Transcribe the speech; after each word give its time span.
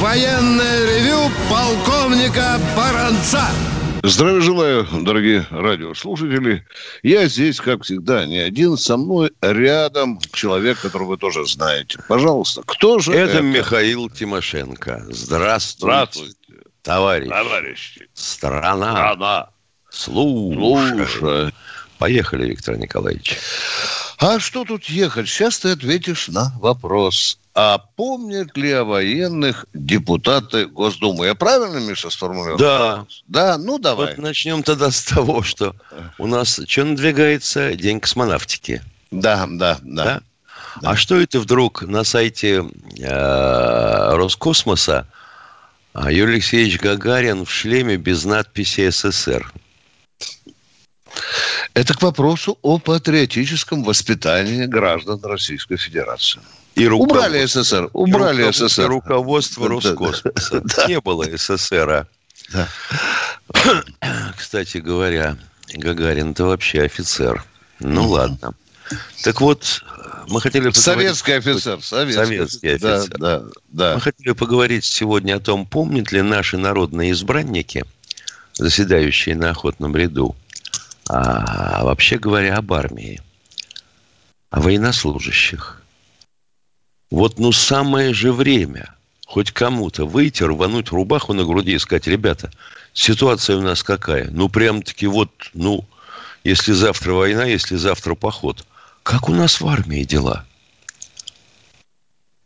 военное 0.00 0.86
ревю 0.86 1.30
полковника 1.50 2.58
Баранца. 2.76 3.42
Здравия 4.02 4.40
желаю, 4.40 4.86
дорогие 5.02 5.46
радиослушатели. 5.50 6.66
Я 7.02 7.26
здесь, 7.26 7.60
как 7.60 7.82
всегда, 7.82 8.24
не 8.24 8.38
один. 8.38 8.78
Со 8.78 8.96
мной 8.96 9.30
рядом 9.42 10.18
человек, 10.32 10.80
которого 10.80 11.08
вы 11.10 11.16
тоже 11.18 11.46
знаете. 11.46 11.98
Пожалуйста, 12.08 12.62
кто 12.64 12.98
же 12.98 13.12
это? 13.12 13.34
это? 13.34 13.42
Михаил 13.42 14.08
Тимошенко. 14.08 15.04
Здравствуйте, 15.10 15.84
Здравствуйте, 15.84 16.34
товарищ. 16.80 17.28
товарищи. 17.28 18.08
Страна. 18.14 18.92
Страна. 18.92 19.50
Слушай. 19.90 21.06
Слушай. 21.06 21.52
Поехали, 21.98 22.48
Виктор 22.48 22.78
Николаевич. 22.78 23.36
А 24.20 24.38
что 24.38 24.66
тут 24.66 24.84
ехать? 24.84 25.28
Сейчас 25.28 25.58
ты 25.60 25.70
ответишь 25.70 26.28
на 26.28 26.52
вопрос. 26.60 27.38
А 27.54 27.78
помнят 27.78 28.54
ли 28.54 28.70
о 28.70 28.84
военных 28.84 29.64
депутаты 29.72 30.66
Госдумы? 30.66 31.24
Я 31.24 31.34
правильно, 31.34 31.78
Миша, 31.78 32.10
сформулировал? 32.10 32.58
Да. 32.58 33.06
Да, 33.28 33.56
ну 33.56 33.78
давай. 33.78 34.08
Вот 34.08 34.18
начнем 34.18 34.62
тогда 34.62 34.90
с 34.90 35.02
того, 35.04 35.42
что 35.42 35.74
у 36.18 36.26
нас 36.26 36.60
что 36.68 36.84
надвигается? 36.84 37.72
День 37.74 37.98
космонавтики. 37.98 38.82
Да, 39.10 39.46
да, 39.48 39.78
да. 39.82 40.04
Да? 40.04 40.22
А 40.82 40.96
что 40.96 41.18
это 41.18 41.40
вдруг 41.40 41.82
на 41.82 42.04
сайте 42.04 42.62
э, 42.98 44.14
Роскосмоса 44.16 45.06
а, 45.94 46.12
Юрий 46.12 46.34
Алексеевич 46.34 46.78
Гагарин 46.78 47.46
в 47.46 47.50
шлеме 47.50 47.96
без 47.96 48.24
надписи 48.26 48.90
СССР? 48.90 49.50
Это 51.74 51.94
к 51.94 52.02
вопросу 52.02 52.58
о 52.62 52.78
патриотическом 52.78 53.84
воспитании 53.84 54.66
граждан 54.66 55.20
Российской 55.22 55.76
Федерации. 55.76 56.40
И 56.74 56.86
Убрали 56.86 57.44
СССР, 57.44 57.90
убрали 57.92 58.48
и 58.48 58.52
СССР. 58.52 58.88
Руководство 58.88 59.68
Да, 59.68 59.68
да, 59.68 59.74
Роскосмоса. 59.90 60.62
да. 60.76 60.86
Не 60.86 61.00
было 61.00 61.24
СССР. 61.36 62.06
Да. 62.52 62.68
Кстати 64.36 64.78
говоря, 64.78 65.36
Гагарин 65.74 66.30
это 66.32 66.44
вообще 66.44 66.82
офицер. 66.82 67.44
Ну 67.80 68.08
ладно. 68.08 68.54
Так 69.22 69.40
вот, 69.40 69.82
мы 70.28 70.40
хотели 70.40 70.68
поговорить- 70.68 70.82
Советский 70.82 71.32
офицер. 71.32 71.82
Советский, 71.82 72.24
Советский 72.24 72.78
Да, 72.78 72.96
офицер. 72.96 73.18
да, 73.18 73.42
да. 73.68 73.94
Мы 73.94 74.00
хотели 74.00 74.32
поговорить 74.32 74.84
сегодня 74.84 75.36
о 75.36 75.40
том, 75.40 75.66
помнят 75.66 76.10
ли 76.12 76.22
наши 76.22 76.56
народные 76.56 77.12
избранники, 77.12 77.84
заседающие 78.54 79.36
на 79.36 79.50
охотном 79.50 79.96
ряду, 79.96 80.34
а 81.12 81.82
вообще 81.82 82.18
говоря 82.18 82.56
об 82.56 82.72
армии, 82.72 83.20
о 84.50 84.60
военнослужащих. 84.60 85.82
Вот 87.10 87.40
ну 87.40 87.50
самое 87.50 88.14
же 88.14 88.32
время 88.32 88.94
хоть 89.26 89.50
кому-то 89.50 90.06
выйти, 90.06 90.44
рвануть 90.44 90.90
рубаху 90.90 91.32
на 91.32 91.44
груди 91.44 91.72
и 91.72 91.78
сказать, 91.78 92.06
ребята, 92.06 92.52
ситуация 92.92 93.56
у 93.56 93.60
нас 93.60 93.82
какая? 93.82 94.30
Ну, 94.30 94.48
прям-таки 94.48 95.06
вот, 95.06 95.30
ну, 95.54 95.84
если 96.42 96.72
завтра 96.72 97.12
война, 97.12 97.44
если 97.44 97.76
завтра 97.76 98.14
поход. 98.14 98.64
Как 99.02 99.28
у 99.28 99.32
нас 99.32 99.60
в 99.60 99.66
армии 99.66 100.04
дела? 100.04 100.44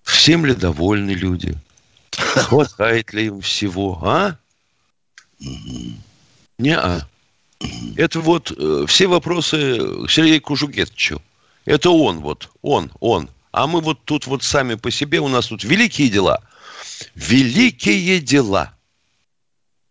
Всем 0.03 0.45
ли 0.45 0.55
довольны 0.55 1.11
люди? 1.11 1.55
Хватает 2.13 3.13
ли 3.13 3.27
им 3.27 3.41
всего, 3.41 3.99
а? 4.03 4.37
Не-а. 6.59 7.07
Это 7.97 8.21
вот 8.21 8.53
э, 8.57 8.85
все 8.89 9.07
вопросы 9.07 10.07
к 10.07 10.11
Сергею 10.11 10.41
Кужугетовичу. 10.41 11.23
Это 11.65 11.91
он 11.91 12.21
вот, 12.21 12.51
он, 12.63 12.91
он. 13.01 13.29
А 13.53 13.67
мы 13.67 13.81
вот 13.81 14.05
тут 14.05 14.27
вот 14.27 14.43
сами 14.43 14.75
по 14.75 14.91
себе, 14.91 15.21
у 15.21 15.29
нас 15.29 15.47
тут 15.47 15.65
великие 15.65 16.09
дела. 16.09 16.41
Великие 17.15 18.21
дела. 18.21 18.75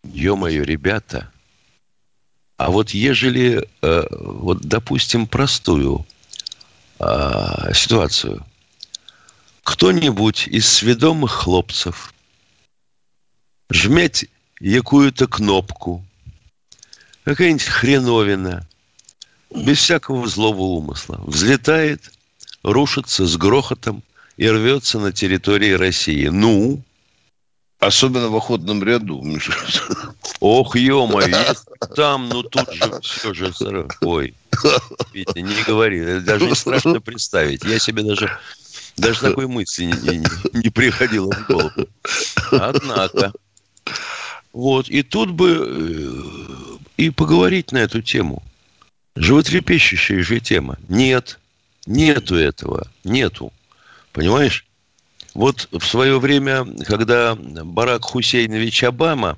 Ё-моё, 0.04 0.64
ребята. 0.64 1.32
А 2.58 2.70
вот 2.70 2.92
ежели, 2.92 3.68
э, 3.82 4.04
вот 4.12 4.62
допустим, 4.62 5.28
простую 5.28 6.06
э, 7.00 7.74
ситуацию. 7.74 8.46
Кто-нибудь 9.64 10.48
из 10.48 10.68
сведомых 10.68 11.32
хлопцев 11.32 12.14
жмять 13.70 14.26
якую-то 14.60 15.28
кнопку, 15.28 16.06
какая-нибудь 17.24 17.64
хреновина, 17.64 18.68
без 19.54 19.80
всякого 19.80 20.28
злого 20.28 20.62
умысла, 20.62 21.20
взлетает, 21.26 22.12
рушится 22.64 23.26
с 23.26 23.38
грохотом 23.38 24.04
и 24.38 24.50
рвется 24.50 25.00
на 25.00 25.12
территории 25.12 25.72
России. 25.74 26.28
Ну, 26.28 26.82
Особенно 27.80 28.30
в 28.30 28.36
охотном 28.38 28.82
ряду, 28.82 29.22
ох, 30.40 30.76
ё-моё, 30.78 31.28
если 31.28 31.94
там, 31.96 32.30
ну 32.30 32.42
тут 32.44 32.74
же 32.74 33.02
все 33.02 33.34
же... 33.34 33.54
Ой, 34.00 34.34
Витя, 35.12 35.40
не 35.40 35.64
говори, 35.64 36.00
это 36.00 36.22
даже 36.22 36.46
не 36.46 36.56
страшно 36.56 37.02
представить. 37.02 37.66
Я 37.66 37.80
себе 37.80 38.04
даже, 38.04 38.38
даже 38.96 39.20
такой 39.20 39.48
мысли 39.48 39.86
не, 39.86 40.18
не- 40.18 40.62
не 40.64 40.70
приходило 40.70 41.30
в 41.34 41.46
голову. 41.48 41.90
Однако, 42.52 43.34
вот, 44.54 44.88
и 44.88 45.04
тут 45.04 45.32
бы 45.32 45.68
э, 45.68 46.12
и 46.98 47.10
поговорить 47.10 47.72
на 47.72 47.78
эту 47.80 48.02
тему. 48.02 48.44
Животрепещущая 49.16 50.24
же 50.24 50.40
тема. 50.40 50.78
Нет, 50.90 51.40
нету 51.86 52.36
этого, 52.36 52.88
нету. 53.04 53.52
Понимаешь? 54.12 54.66
Вот 55.34 55.68
в 55.72 55.84
свое 55.84 56.20
время, 56.20 56.66
когда 56.86 57.36
Барак 57.36 58.04
Хусейнович 58.04 58.84
Обама, 58.84 59.38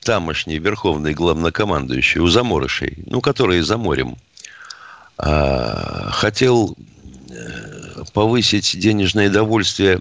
тамошний 0.00 0.58
верховный 0.58 1.14
главнокомандующий 1.14 2.20
у 2.20 2.28
заморышей, 2.28 3.02
ну, 3.06 3.20
который 3.20 3.60
за 3.60 3.78
морем, 3.78 4.16
а, 5.16 6.10
хотел 6.10 6.76
э, 7.30 8.04
повысить 8.12 8.78
денежное 8.78 9.30
довольствие 9.30 10.00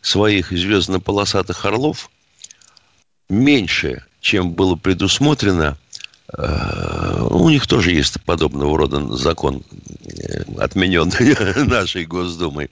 своих 0.00 0.50
звездно-полосатых 0.50 1.64
орлов 1.64 2.10
меньше, 3.28 4.04
чем 4.20 4.52
было 4.52 4.74
предусмотрено, 4.76 5.78
у 6.36 7.48
них 7.48 7.66
тоже 7.66 7.92
есть 7.92 8.20
подобного 8.22 8.76
рода 8.76 9.14
закон, 9.16 9.62
э, 10.04 10.42
отмененный 10.58 11.64
нашей 11.66 12.06
Госдумой. 12.06 12.70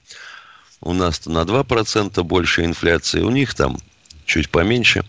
У 0.81 0.93
нас-то 0.93 1.31
на 1.31 1.43
2% 1.43 2.23
больше 2.25 2.65
инфляции, 2.65 3.21
у 3.21 3.31
них 3.31 3.55
там 3.55 3.79
чуть 4.27 4.51
поменьше. 4.51 5.05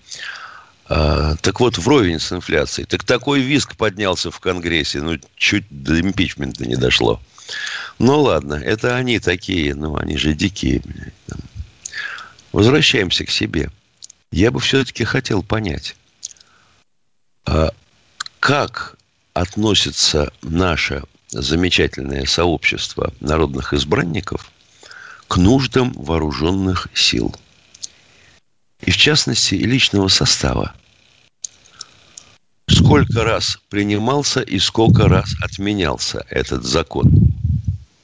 А, 0.86 1.36
так 1.38 1.60
вот, 1.60 1.78
вровень 1.78 2.20
с 2.20 2.32
инфляцией. 2.32 2.86
Так 2.86 3.04
такой 3.04 3.40
виск 3.40 3.76
поднялся 3.76 4.30
в 4.30 4.40
Конгрессе, 4.40 5.02
ну, 5.02 5.18
чуть 5.36 5.66
до 5.70 6.00
импичмента 6.00 6.66
не 6.66 6.76
дошло. 6.76 7.20
Ну, 8.00 8.22
ладно, 8.22 8.56
это 8.56 8.96
они 8.96 9.20
такие, 9.20 9.74
ну, 9.74 9.98
они 9.98 10.18
же 10.18 10.34
дикие. 10.34 10.84
Возвращаемся 12.52 13.26
к 13.26 13.32
себе. 13.32 13.72
Я 14.32 14.52
бы 14.52 14.60
все-таки 14.60 15.04
хотел 15.04 15.42
понять, 15.42 15.96
а 17.46 17.72
как 18.44 18.98
относится 19.32 20.30
наше 20.42 21.04
замечательное 21.30 22.26
сообщество 22.26 23.14
народных 23.22 23.72
избранников 23.74 24.52
к 25.30 25.38
нуждам 25.38 25.94
вооруженных 25.94 26.90
сил. 26.94 27.34
И 28.82 28.92
в 28.92 28.98
частности, 28.98 29.56
и 29.56 29.64
личного 29.64 30.10
состава. 30.10 30.74
Сколько 32.68 33.24
раз 33.24 33.60
принимался 33.70 34.42
и 34.42 34.60
сколько 34.60 35.08
раз 35.08 35.34
отменялся 35.42 36.26
этот 36.30 36.66
закон. 36.66 37.14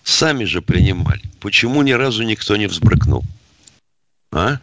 Сами 0.05 0.45
же 0.45 0.61
принимали. 0.61 1.21
Почему 1.41 1.81
ни 1.81 1.91
разу 1.91 2.23
никто 2.23 2.55
не 2.55 2.67
взбрыкнул? 2.67 3.25
А? 4.31 4.59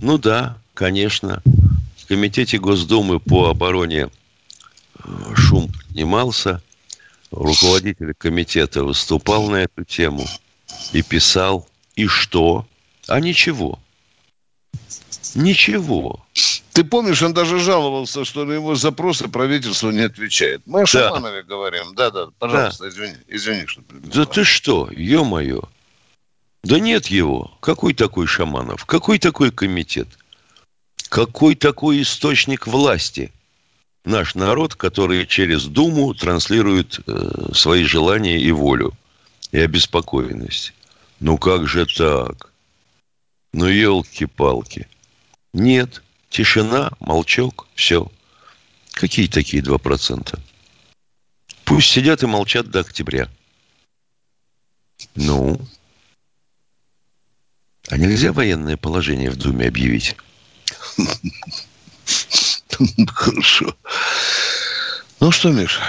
Ну 0.00 0.18
да, 0.18 0.56
конечно. 0.72 1.42
В 1.96 2.06
Комитете 2.06 2.58
Госдумы 2.58 3.18
по 3.18 3.50
обороне 3.50 4.08
шум 5.34 5.70
поднимался. 5.72 6.62
Руководитель 7.30 8.14
комитета 8.14 8.84
выступал 8.84 9.48
на 9.50 9.56
эту 9.56 9.84
тему 9.84 10.24
и 10.92 11.02
писал. 11.02 11.68
И 11.96 12.06
что? 12.06 12.66
А 13.08 13.20
ничего. 13.20 13.78
Ничего. 15.34 16.24
Ты 16.72 16.84
помнишь, 16.84 17.22
он 17.22 17.34
даже 17.34 17.58
жаловался, 17.58 18.24
что 18.24 18.44
на 18.44 18.52
его 18.52 18.74
запросы 18.74 19.28
правительство 19.28 19.90
не 19.90 20.00
отвечает. 20.00 20.62
Мы 20.66 20.80
о 20.80 20.82
Да. 20.82 20.86
Шаманове 20.86 21.42
говорим. 21.42 21.94
Да-да, 21.94 22.28
пожалуйста, 22.38 22.88
извини, 22.88 23.16
извини, 23.28 23.66
что 23.66 23.82
Да 23.90 24.24
ты 24.26 24.44
что, 24.44 24.88
ё-моё. 24.90 25.62
Да 26.62 26.80
нет 26.80 27.06
его. 27.08 27.56
Какой 27.60 27.94
такой 27.94 28.26
Шаманов? 28.26 28.84
Какой 28.86 29.18
такой 29.18 29.50
комитет? 29.50 30.08
Какой 31.08 31.54
такой 31.54 32.02
источник 32.02 32.66
власти? 32.66 33.32
Наш 34.04 34.34
народ, 34.34 34.74
который 34.74 35.26
через 35.26 35.64
Думу 35.64 36.12
транслирует 36.12 37.00
э, 37.06 37.52
свои 37.54 37.84
желания 37.84 38.38
и 38.38 38.52
волю, 38.52 38.92
и 39.50 39.58
обеспокоенность. 39.58 40.74
Ну 41.20 41.38
как 41.38 41.66
же 41.66 41.86
так? 41.86 42.52
Ну 43.54 43.66
елки-палки. 43.66 44.88
Нет, 45.54 46.02
тишина, 46.28 46.90
молчок, 47.00 47.66
все. 47.74 48.10
Какие 48.92 49.26
такие 49.26 49.62
два 49.62 49.78
процента? 49.78 50.38
Пусть 51.64 51.88
сидят 51.88 52.22
и 52.22 52.26
молчат 52.26 52.70
до 52.70 52.80
октября. 52.80 53.30
Ну? 55.14 55.58
А 57.88 57.96
нельзя 57.96 58.32
военное 58.32 58.76
положение 58.76 59.30
в 59.30 59.36
Думе 59.36 59.68
объявить? 59.68 60.16
Хорошо. 63.08 63.74
Ну 65.24 65.30
что, 65.30 65.50
Миш, 65.52 65.80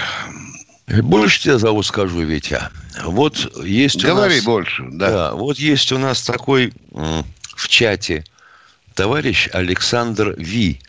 Больше 0.86 1.42
тебя 1.42 1.58
зовут, 1.58 1.84
скажу, 1.84 2.22
Витя. 2.22 2.70
Вот 3.04 3.36
есть 3.66 4.02
у 4.02 4.08
говори 4.08 4.36
нас... 4.36 4.44
больше. 4.46 4.82
Да. 4.92 5.10
Да, 5.10 5.34
вот 5.34 5.58
есть 5.58 5.92
у 5.92 5.98
нас 5.98 6.22
такой 6.22 6.72
в 6.90 7.68
чате 7.68 8.24
товарищ 8.94 9.50
Александр 9.52 10.34
Ви. 10.38 10.80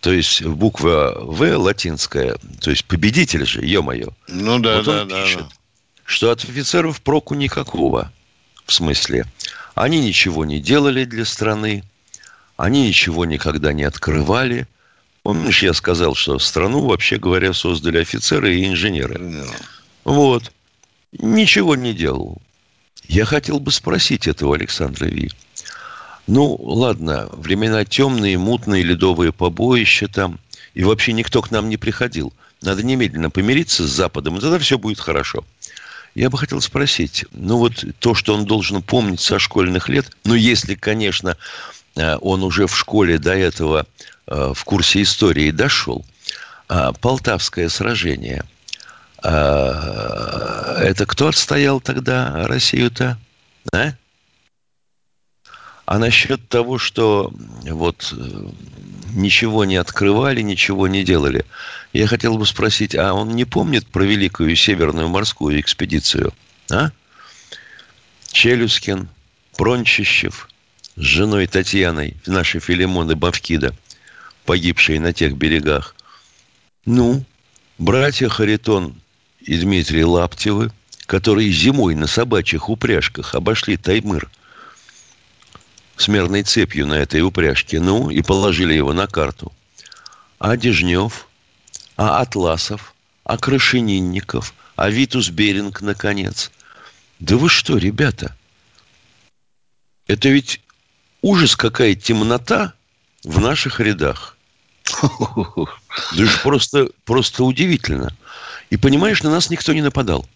То 0.00 0.12
есть 0.12 0.42
буква 0.42 1.16
В 1.20 1.56
латинская, 1.56 2.38
то 2.60 2.70
есть 2.70 2.86
победитель 2.86 3.46
же, 3.46 3.64
ё-моё. 3.64 4.08
Ну 4.26 4.58
да, 4.58 4.78
Вот 4.78 4.86
да, 4.86 5.02
он 5.02 5.08
да, 5.08 5.22
пишет, 5.22 5.42
да. 5.42 5.48
что 6.04 6.32
от 6.32 6.42
офицеров 6.42 7.00
проку 7.02 7.34
никакого. 7.34 8.10
В 8.66 8.72
смысле, 8.72 9.26
они 9.76 10.00
ничего 10.00 10.44
не 10.44 10.58
делали 10.58 11.04
для 11.04 11.24
страны, 11.24 11.84
они 12.56 12.88
ничего 12.88 13.26
никогда 13.26 13.72
не 13.72 13.84
открывали. 13.84 14.66
Помнишь, 15.22 15.62
я 15.62 15.72
сказал, 15.72 16.14
что 16.14 16.38
страну, 16.38 16.86
вообще 16.86 17.16
говоря, 17.16 17.52
создали 17.52 17.98
офицеры 17.98 18.56
и 18.56 18.66
инженеры. 18.66 19.44
Вот. 20.04 20.50
Ничего 21.12 21.76
не 21.76 21.92
делал. 21.92 22.38
Я 23.06 23.24
хотел 23.24 23.60
бы 23.60 23.70
спросить 23.70 24.26
этого 24.26 24.56
Александра 24.56 25.06
Ви. 25.06 25.30
Ну, 26.26 26.56
ладно, 26.60 27.28
времена 27.32 27.84
темные, 27.84 28.38
мутные, 28.38 28.82
ледовые 28.82 29.32
побоища 29.32 30.08
там. 30.08 30.40
И 30.74 30.82
вообще 30.82 31.12
никто 31.12 31.42
к 31.42 31.50
нам 31.50 31.68
не 31.68 31.76
приходил. 31.76 32.32
Надо 32.62 32.82
немедленно 32.82 33.30
помириться 33.30 33.86
с 33.86 33.90
Западом, 33.90 34.38
и 34.38 34.40
тогда 34.40 34.58
все 34.58 34.78
будет 34.78 35.00
хорошо. 35.00 35.44
Я 36.14 36.30
бы 36.30 36.38
хотел 36.38 36.60
спросить, 36.60 37.24
ну 37.32 37.58
вот 37.58 37.84
то, 37.98 38.14
что 38.14 38.34
он 38.34 38.44
должен 38.44 38.82
помнить 38.82 39.20
со 39.20 39.38
школьных 39.38 39.88
лет, 39.88 40.10
ну 40.24 40.34
если, 40.34 40.74
конечно, 40.74 41.36
э, 41.96 42.16
он 42.20 42.42
уже 42.42 42.66
в 42.66 42.76
школе 42.76 43.18
до 43.18 43.34
этого 43.34 43.86
в 44.26 44.64
курсе 44.64 45.02
истории 45.02 45.50
дошел, 45.50 46.04
а, 46.68 46.92
Полтавское 46.92 47.68
сражение, 47.68 48.44
а, 49.22 50.78
это 50.80 51.06
кто 51.06 51.28
отстоял 51.28 51.80
тогда 51.80 52.46
Россию-то? 52.46 53.18
А? 53.72 53.92
А 55.84 55.98
насчет 55.98 56.48
того, 56.48 56.78
что 56.78 57.32
вот 57.64 58.14
э, 58.16 58.50
ничего 59.12 59.64
не 59.64 59.76
открывали, 59.76 60.40
ничего 60.40 60.88
не 60.88 61.04
делали, 61.04 61.44
я 61.92 62.06
хотел 62.06 62.38
бы 62.38 62.46
спросить, 62.46 62.94
а 62.94 63.12
он 63.12 63.36
не 63.36 63.44
помнит 63.44 63.86
про 63.86 64.04
великую 64.04 64.56
северную 64.56 65.08
морскую 65.08 65.60
экспедицию? 65.60 66.32
А? 66.70 66.90
Челюскин, 68.28 69.08
Прончищев 69.56 70.48
с 70.96 71.00
женой 71.00 71.46
Татьяной, 71.46 72.16
нашей 72.26 72.60
Филимоны 72.60 73.14
Бавкида, 73.14 73.74
погибшие 74.44 75.00
на 75.00 75.12
тех 75.12 75.36
берегах. 75.36 75.94
Ну, 76.84 77.24
братья 77.78 78.28
Харитон 78.28 79.00
и 79.40 79.58
Дмитрий 79.58 80.04
Лаптевы, 80.04 80.72
которые 81.06 81.52
зимой 81.52 81.94
на 81.94 82.06
собачьих 82.06 82.68
упряжках 82.68 83.34
обошли 83.34 83.76
Таймыр 83.76 84.30
с 85.96 86.08
мерной 86.08 86.42
цепью 86.42 86.86
на 86.86 86.94
этой 86.94 87.22
упряжке, 87.22 87.80
ну, 87.80 88.10
и 88.10 88.22
положили 88.22 88.74
его 88.74 88.92
на 88.92 89.06
карту. 89.06 89.52
А 90.38 90.56
Дежнев, 90.56 91.28
а 91.96 92.20
Атласов, 92.20 92.94
а 93.24 93.38
Крашенинников, 93.38 94.54
а 94.74 94.90
Витус 94.90 95.28
Беринг, 95.28 95.80
наконец. 95.82 96.50
Да 97.20 97.36
вы 97.36 97.48
что, 97.48 97.76
ребята? 97.76 98.36
Это 100.08 100.28
ведь 100.28 100.60
ужас, 101.20 101.54
какая 101.54 101.94
темнота 101.94 102.74
в 103.24 103.40
наших 103.40 103.80
рядах. 103.80 104.36
Да 105.02 105.08
это 106.24 106.38
просто, 106.42 106.88
просто 107.04 107.44
удивительно. 107.44 108.14
И 108.70 108.76
понимаешь, 108.76 109.22
на 109.22 109.30
нас 109.30 109.50
никто 109.50 109.72
не 109.72 109.82
нападал. 109.82 110.28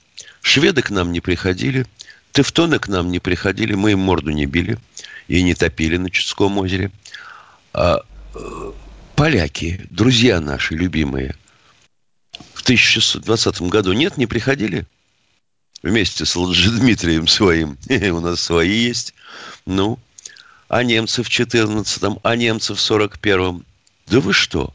Шведы 0.42 0.82
к 0.82 0.90
нам 0.90 1.12
не 1.12 1.20
приходили, 1.20 1.86
тевтоны 2.32 2.78
к 2.78 2.88
нам 2.88 3.10
не 3.10 3.18
приходили, 3.18 3.74
мы 3.74 3.92
им 3.92 4.00
морду 4.00 4.30
не 4.30 4.46
били 4.46 4.78
и 5.26 5.42
не 5.42 5.54
топили 5.54 5.96
на 5.96 6.10
Чудском 6.10 6.58
озере. 6.58 6.90
А 7.72 8.02
э, 8.34 8.72
поляки, 9.16 9.86
друзья 9.90 10.40
наши 10.40 10.74
любимые, 10.74 11.34
в 12.54 12.62
1620 12.62 13.62
году 13.62 13.92
нет, 13.92 14.16
не 14.16 14.26
приходили? 14.26 14.86
Вместе 15.82 16.24
с 16.24 16.36
Лжедмитрием 16.36 17.28
своим. 17.28 17.76
У 17.88 18.20
нас 18.20 18.40
свои 18.40 18.70
есть. 18.70 19.14
Ну, 19.66 19.98
а 20.68 20.82
немцы 20.82 21.22
в 21.22 21.28
14-м, 21.28 22.18
а 22.22 22.36
немцы 22.36 22.74
в 22.74 22.78
41-м. 22.78 23.64
Да 24.06 24.20
вы 24.20 24.32
что? 24.32 24.72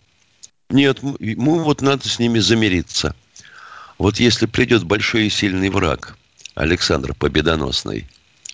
Нет, 0.70 1.00
мы, 1.02 1.64
вот 1.64 1.82
надо 1.82 2.08
с 2.08 2.20
ними 2.20 2.40
замириться. 2.40 3.16
Вот 3.98 4.20
если 4.20 4.46
придет 4.46 4.84
большой 4.84 5.28
и 5.28 5.30
сильный 5.30 5.70
враг, 5.70 6.18
Александр 6.56 7.14
Победоносный, 7.14 8.08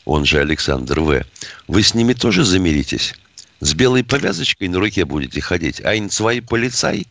он 0.06 0.26
же 0.26 0.40
Александр 0.40 1.00
В., 1.00 1.26
вы 1.68 1.84
с 1.84 1.94
ними 1.94 2.14
тоже 2.14 2.44
замиритесь? 2.44 3.14
С 3.60 3.74
белой 3.74 4.04
повязочкой 4.04 4.68
на 4.68 4.80
руке 4.80 5.06
будете 5.06 5.42
ходить? 5.42 5.84
Айн 5.84 6.10
свой 6.10 6.42
полицай? 6.42 7.08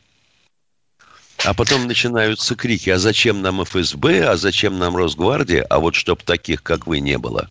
А 1.45 1.55
потом 1.55 1.87
начинаются 1.87 2.55
крики, 2.57 2.91
а 2.91 2.99
зачем 2.99 3.43
нам 3.43 3.63
ФСБ, 3.65 4.27
а 4.29 4.37
зачем 4.37 4.79
нам 4.79 4.97
Росгвардия, 4.97 5.63
а 5.69 5.79
вот 5.79 5.95
чтоб 5.95 6.23
таких, 6.23 6.63
как 6.63 6.87
вы, 6.87 7.01
не 7.01 7.19
было. 7.19 7.49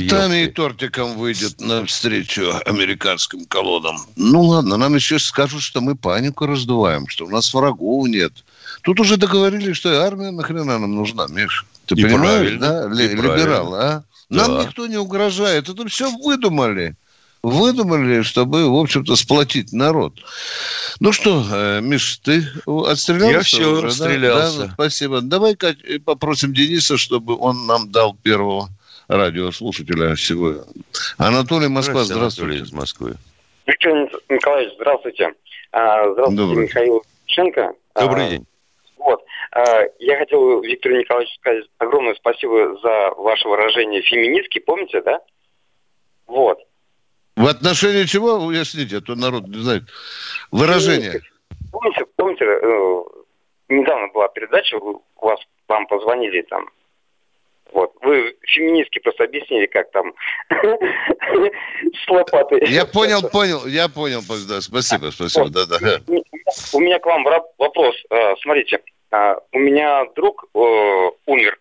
Цветами 0.00 0.44
и 0.44 0.46
тортиком 0.48 1.16
выйдет 1.16 1.60
навстречу 1.60 2.52
американским 2.64 3.44
колоннам. 3.46 3.96
Ну 4.16 4.42
ладно, 4.42 4.76
нам 4.76 4.94
еще 4.94 5.18
скажут, 5.18 5.62
что 5.62 5.80
мы 5.80 5.94
панику 5.94 6.46
раздуваем, 6.46 7.08
что 7.08 7.26
у 7.26 7.30
нас 7.30 7.52
врагов 7.52 8.08
нет. 8.08 8.32
Тут 8.82 9.00
уже 9.00 9.16
договорились, 9.16 9.76
что 9.76 10.02
армия 10.04 10.30
нахрена 10.30 10.78
нам 10.78 10.94
нужна, 10.94 11.26
Миш. 11.28 11.66
Ты 11.86 11.94
И 11.94 12.02
понимаешь, 12.02 12.58
да? 12.58 12.88
Ли-. 12.88 13.08
Либерал, 13.08 13.74
а? 13.74 14.04
Нам 14.28 14.56
Да. 14.56 14.64
никто 14.64 14.86
не 14.86 14.96
угрожает. 14.96 15.68
Это 15.68 15.86
все 15.88 16.10
выдумали. 16.10 16.96
Выдумали, 17.42 18.22
чтобы, 18.22 18.68
в 18.68 18.74
общем-то, 18.74 19.14
сплотить 19.14 19.72
народ. 19.72 20.14
Ну 20.98 21.12
что, 21.12 21.46
э, 21.48 21.80
Миш, 21.80 22.18
ты 22.24 22.44
отстрелялся? 22.66 23.32
Я 23.36 23.40
всё 23.42 23.72
уже, 23.72 23.82
да? 23.82 23.88
отстрелялся. 23.88 24.58
Да, 24.58 24.70
спасибо. 24.74 25.20
Давай 25.20 25.56
э, 25.60 25.98
попросим 26.00 26.52
Дениса, 26.52 26.96
чтобы 26.96 27.36
он 27.38 27.66
нам 27.66 27.92
дал 27.92 28.14
первого 28.14 28.68
радиослушателя 29.08 30.16
сегодня. 30.16 30.62
Анатолий 31.18 31.68
Москва, 31.68 32.04
Здравствуйте, 32.04 32.14
здравствуйте. 32.14 32.42
Анатолий 32.42 32.62
из 32.62 32.72
Москвы. 32.72 33.14
Виктор 33.66 33.92
Николаевич, 34.28 34.74
здравствуйте. 34.76 35.34
А, 35.72 36.12
Здравствуйте, 36.12 36.42
Добрый. 36.42 36.64
Михаил 36.64 37.02
Шенко. 37.26 37.72
Добрый 37.94 38.30
день. 38.30 38.46
Вот. 38.98 39.22
А, 39.52 39.82
Я 39.98 40.18
хотел 40.18 40.60
Виктору 40.62 40.96
Николаевичу 40.96 41.34
сказать 41.40 41.64
огромное 41.78 42.14
спасибо 42.14 42.78
за 42.80 43.10
ваше 43.16 43.48
выражение 43.48 44.02
феминистки, 44.02 44.58
помните, 44.58 45.02
да? 45.02 45.20
Вот. 46.26 46.58
В 47.36 47.46
отношении 47.46 48.04
чего, 48.04 48.34
уясните, 48.36 48.98
а 48.98 49.00
то 49.00 49.14
народ 49.14 49.46
не 49.48 49.58
знает. 49.62 49.82
Выражение. 50.50 51.20
Помните, 51.70 52.04
помните, 52.16 52.44
э, 52.44 53.02
недавно 53.68 54.08
была 54.14 54.28
передача, 54.28 54.76
у 54.78 55.02
вас 55.20 55.38
вам 55.68 55.86
позвонили 55.86 56.42
там. 56.42 56.66
Вот. 57.72 57.92
Вы 58.02 58.36
феминистки 58.42 58.98
просто 59.00 59.24
объяснили, 59.24 59.66
как 59.66 59.90
там 59.90 60.14
с 60.50 62.08
лопатой. 62.08 62.62
Я 62.68 62.86
понял, 62.86 63.22
понял, 63.28 63.66
я 63.66 63.88
понял, 63.88 64.20
да, 64.48 64.60
спасибо, 64.60 65.10
спасибо, 65.10 65.50
да, 65.50 65.66
да. 65.66 66.00
У 66.72 66.80
меня 66.80 66.98
к 66.98 67.06
вам 67.06 67.24
вопрос. 67.58 67.96
Э, 68.10 68.34
Смотрите, 68.42 68.80
э, 69.10 69.34
у 69.52 69.58
меня 69.58 70.04
друг 70.14 70.44
э, 70.54 70.58
умер, 71.26 71.58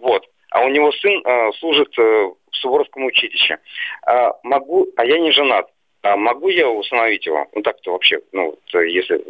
вот, 0.00 0.24
а 0.50 0.64
у 0.64 0.68
него 0.68 0.92
сын 0.92 1.22
э, 1.24 1.52
служит 1.58 1.92
э, 1.98 2.02
в 2.02 2.56
Суворовском 2.56 3.04
училище. 3.04 3.58
А, 4.06 4.32
могу, 4.42 4.88
а 4.96 5.04
я 5.04 5.18
не 5.18 5.30
женат. 5.32 5.68
А 6.02 6.16
могу 6.16 6.48
я 6.48 6.68
установить 6.68 7.26
его? 7.26 7.46
Ну 7.52 7.62
так-то 7.62 7.92
вообще, 7.92 8.20
ну, 8.32 8.58
если... 8.72 9.22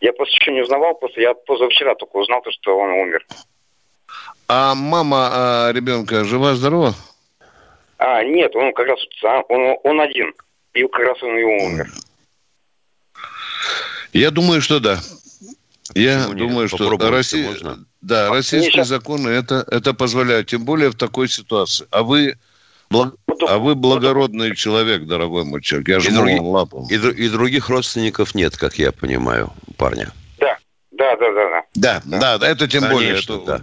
Я 0.00 0.14
просто 0.14 0.34
еще 0.34 0.52
не 0.52 0.62
узнавал, 0.62 0.94
просто 0.94 1.20
я 1.20 1.34
позавчера 1.34 1.94
только 1.94 2.16
узнал, 2.16 2.40
то, 2.40 2.50
что 2.50 2.78
он 2.78 2.90
умер. 2.90 3.26
А 4.48 4.74
мама 4.74 5.28
а, 5.32 5.72
ребенка 5.72 6.24
жива-здорова? 6.24 6.94
А, 7.98 8.24
нет, 8.24 8.56
он 8.56 8.72
как 8.72 8.86
раз 8.86 8.98
он, 9.48 9.76
он 9.84 10.00
один. 10.00 10.32
И 10.74 10.82
как 10.86 11.06
раз 11.06 11.22
он 11.22 11.36
и 11.38 11.42
умер. 11.42 11.90
Я 14.12 14.30
думаю, 14.30 14.60
что 14.60 14.80
да. 14.80 14.98
Я 15.94 16.24
Почему 16.28 16.38
думаю, 16.38 16.68
что 16.68 16.96
Россия, 17.10 17.48
можно? 17.48 17.84
да, 18.00 18.28
а 18.28 18.30
российские 18.30 18.72
сейчас... 18.72 18.88
законы 18.88 19.28
это, 19.28 19.64
это 19.70 19.92
позволяют, 19.92 20.46
тем 20.48 20.64
более 20.64 20.90
в 20.90 20.94
такой 20.94 21.28
ситуации. 21.28 21.86
А 21.90 22.04
вы, 22.04 22.36
благ... 22.90 23.14
а 23.48 23.58
вы 23.58 23.74
благородный 23.74 24.54
человек, 24.54 25.06
дорогой 25.06 25.44
мой 25.44 25.60
человек. 25.62 25.88
Я 25.88 26.00
жму 26.00 26.36
вам 26.36 26.46
лапу. 26.46 26.86
И, 26.90 26.94
и 26.94 27.28
других 27.28 27.68
родственников 27.68 28.34
нет, 28.36 28.56
как 28.56 28.78
я 28.78 28.92
понимаю, 28.92 29.52
парня. 29.76 30.12
Да, 31.00 31.16
да, 31.16 31.32
да, 31.32 31.48
да. 31.48 31.64
Да, 31.74 32.02
да, 32.04 32.38
да, 32.38 32.46
это 32.46 32.68
тем 32.68 32.82
Конечно, 32.82 32.94
более, 32.94 33.16
что... 33.16 33.38
Да. 33.38 33.58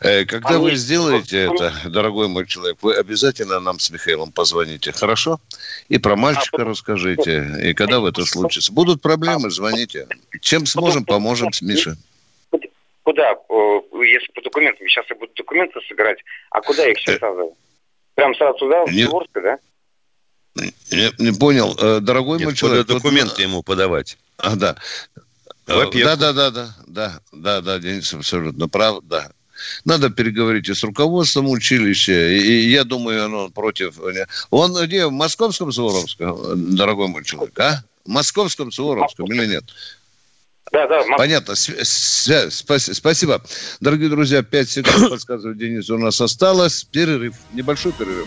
Э, 0.00 0.24
когда 0.24 0.56
а 0.56 0.58
вы 0.58 0.74
сделаете 0.74 1.48
вы... 1.48 1.54
это, 1.54 1.72
дорогой 1.90 2.26
мой 2.26 2.44
человек, 2.44 2.78
вы 2.82 2.96
обязательно 2.96 3.60
нам 3.60 3.78
с 3.78 3.88
Михаилом 3.88 4.32
позвоните, 4.32 4.90
хорошо? 4.90 5.38
И 5.88 5.98
про 5.98 6.16
мальчика 6.16 6.62
а, 6.62 6.64
расскажите, 6.64 7.46
и 7.62 7.72
когда 7.72 8.00
в 8.00 8.06
это 8.06 8.24
случится. 8.24 8.72
Будут 8.72 9.00
проблемы, 9.00 9.50
звоните. 9.50 10.08
Чем 10.40 10.66
сможем, 10.66 11.04
поможем, 11.04 11.50
Миша. 11.60 11.96
Куда? 13.04 13.36
Если 14.02 14.32
по 14.34 14.42
документам, 14.42 14.88
сейчас 14.88 15.06
я 15.08 15.14
буду 15.14 15.30
документы 15.36 15.78
собирать, 15.88 16.18
а 16.50 16.62
куда 16.62 16.84
их 16.90 16.98
сейчас 16.98 17.18
сразу? 17.18 17.56
Прям 18.16 18.34
сразу 18.34 18.58
туда, 18.58 18.84
в 18.86 18.90
Северск, 18.90 19.30
да? 19.34 19.58
Не, 20.56 21.22
не 21.22 21.38
понял, 21.38 21.76
э, 21.80 22.00
дорогой 22.00 22.38
Нет, 22.38 22.46
мой 22.46 22.54
человек. 22.56 22.86
Документы 22.86 23.30
вот... 23.30 23.38
ему 23.38 23.62
подавать. 23.62 24.18
А, 24.36 24.56
да. 24.56 24.76
Да, 25.66 26.16
да, 26.16 26.32
да, 26.32 26.50
да, 26.50 26.74
да, 26.86 27.20
да, 27.32 27.60
да, 27.60 27.78
Денис 27.78 28.12
абсолютно 28.12 28.68
прав, 28.68 29.00
да. 29.04 29.30
Надо 29.84 30.10
переговорить 30.10 30.68
и 30.68 30.74
с 30.74 30.82
руководством 30.82 31.48
училища. 31.48 32.30
И, 32.30 32.40
и 32.40 32.70
я 32.70 32.84
думаю, 32.84 33.24
оно 33.24 33.48
против... 33.48 34.00
Он 34.50 34.74
где? 34.84 35.06
В 35.06 35.12
Московском 35.12 35.70
Суворовском, 35.70 36.74
дорогой 36.74 37.08
мой 37.08 37.24
человек, 37.24 37.58
а? 37.60 37.84
В 38.04 38.08
Московском 38.08 38.72
Суворовском 38.72 39.26
или 39.26 39.46
нет? 39.46 39.64
Да, 40.72 40.88
да. 40.88 41.04
Понятно. 41.16 41.54
Спасибо. 41.54 43.42
Дорогие 43.80 44.08
друзья, 44.08 44.42
5 44.42 44.68
секунд, 44.68 45.10
подсказывает 45.10 45.58
Денис, 45.58 45.88
у 45.90 45.98
нас 45.98 46.20
осталось. 46.20 46.84
Перерыв. 46.84 47.36
Небольшой 47.52 47.92
перерыв. 47.92 48.26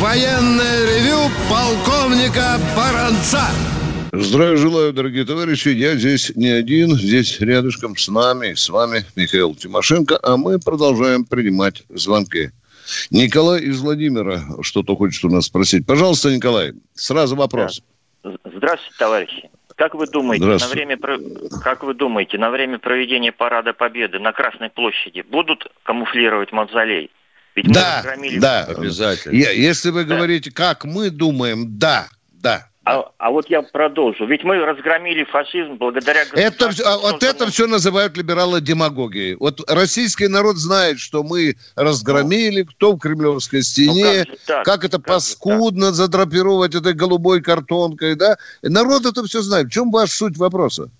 военное 0.00 0.86
ревю 0.86 1.30
полковника 1.50 2.58
Баранца. 2.76 3.42
Здравия 4.12 4.56
желаю, 4.56 4.92
дорогие 4.92 5.24
товарищи. 5.24 5.68
Я 5.68 5.94
здесь 5.96 6.32
не 6.36 6.48
один, 6.48 6.96
здесь 6.96 7.40
рядышком 7.40 7.96
с 7.96 8.08
нами, 8.08 8.54
с 8.54 8.68
вами 8.68 9.04
Михаил 9.14 9.54
Тимошенко, 9.54 10.18
а 10.22 10.36
мы 10.36 10.58
продолжаем 10.58 11.24
принимать 11.24 11.82
звонки. 11.90 12.50
Николай 13.10 13.62
из 13.62 13.80
Владимира 13.80 14.42
что-то 14.62 14.96
хочет 14.96 15.24
у 15.24 15.28
нас 15.28 15.46
спросить. 15.46 15.86
Пожалуйста, 15.86 16.30
Николай, 16.30 16.72
сразу 16.94 17.36
вопрос. 17.36 17.82
Здравствуйте, 18.22 18.96
товарищи. 18.98 19.50
Как 19.76 19.94
вы 19.94 20.06
думаете, 20.06 20.46
на 20.46 20.68
время, 20.68 20.98
как 21.62 21.82
вы 21.82 21.92
думаете, 21.92 22.38
на 22.38 22.50
время 22.50 22.78
проведения 22.78 23.32
парада 23.32 23.74
Победы 23.74 24.18
на 24.18 24.32
Красной 24.32 24.70
площади 24.70 25.20
будут 25.20 25.70
камуфлировать 25.82 26.52
мавзолей? 26.52 27.10
Ведь 27.56 27.72
да, 27.72 28.04
да, 28.38 28.64
обязательно. 28.64 29.34
Если 29.34 29.88
вы 29.90 30.04
да. 30.04 30.14
говорите, 30.14 30.50
как 30.50 30.84
мы 30.84 31.08
думаем, 31.08 31.78
да, 31.78 32.06
да. 32.34 32.68
А, 32.84 33.10
а 33.18 33.30
вот 33.30 33.48
я 33.48 33.62
продолжу. 33.62 34.26
Ведь 34.26 34.44
мы 34.44 34.58
разгромили 34.58 35.24
фашизм 35.24 35.74
благодаря... 35.74 36.22
Это, 36.34 36.70
а, 36.84 36.98
вот 36.98 37.22
это 37.22 37.50
все 37.50 37.66
называют 37.66 38.16
либералы 38.16 38.60
демагогией. 38.60 39.36
Вот 39.40 39.68
российский 39.68 40.28
народ 40.28 40.56
знает, 40.56 41.00
что 41.00 41.24
мы 41.24 41.56
разгромили, 41.74 42.62
ну, 42.62 42.68
кто 42.68 42.92
в 42.92 42.98
Кремлевской 42.98 43.62
стене, 43.62 44.24
ну, 44.28 44.34
как, 44.46 44.64
как 44.64 44.84
это 44.84 44.98
как 44.98 45.06
паскудно 45.06 45.92
задрапировать 45.92 46.74
этой 46.74 46.92
голубой 46.92 47.40
картонкой, 47.40 48.16
да? 48.16 48.36
Народ 48.62 49.06
это 49.06 49.24
все 49.24 49.40
знает. 49.40 49.68
В 49.68 49.70
чем 49.70 49.90
ваша 49.90 50.14
суть 50.14 50.36
вопроса? 50.36 50.90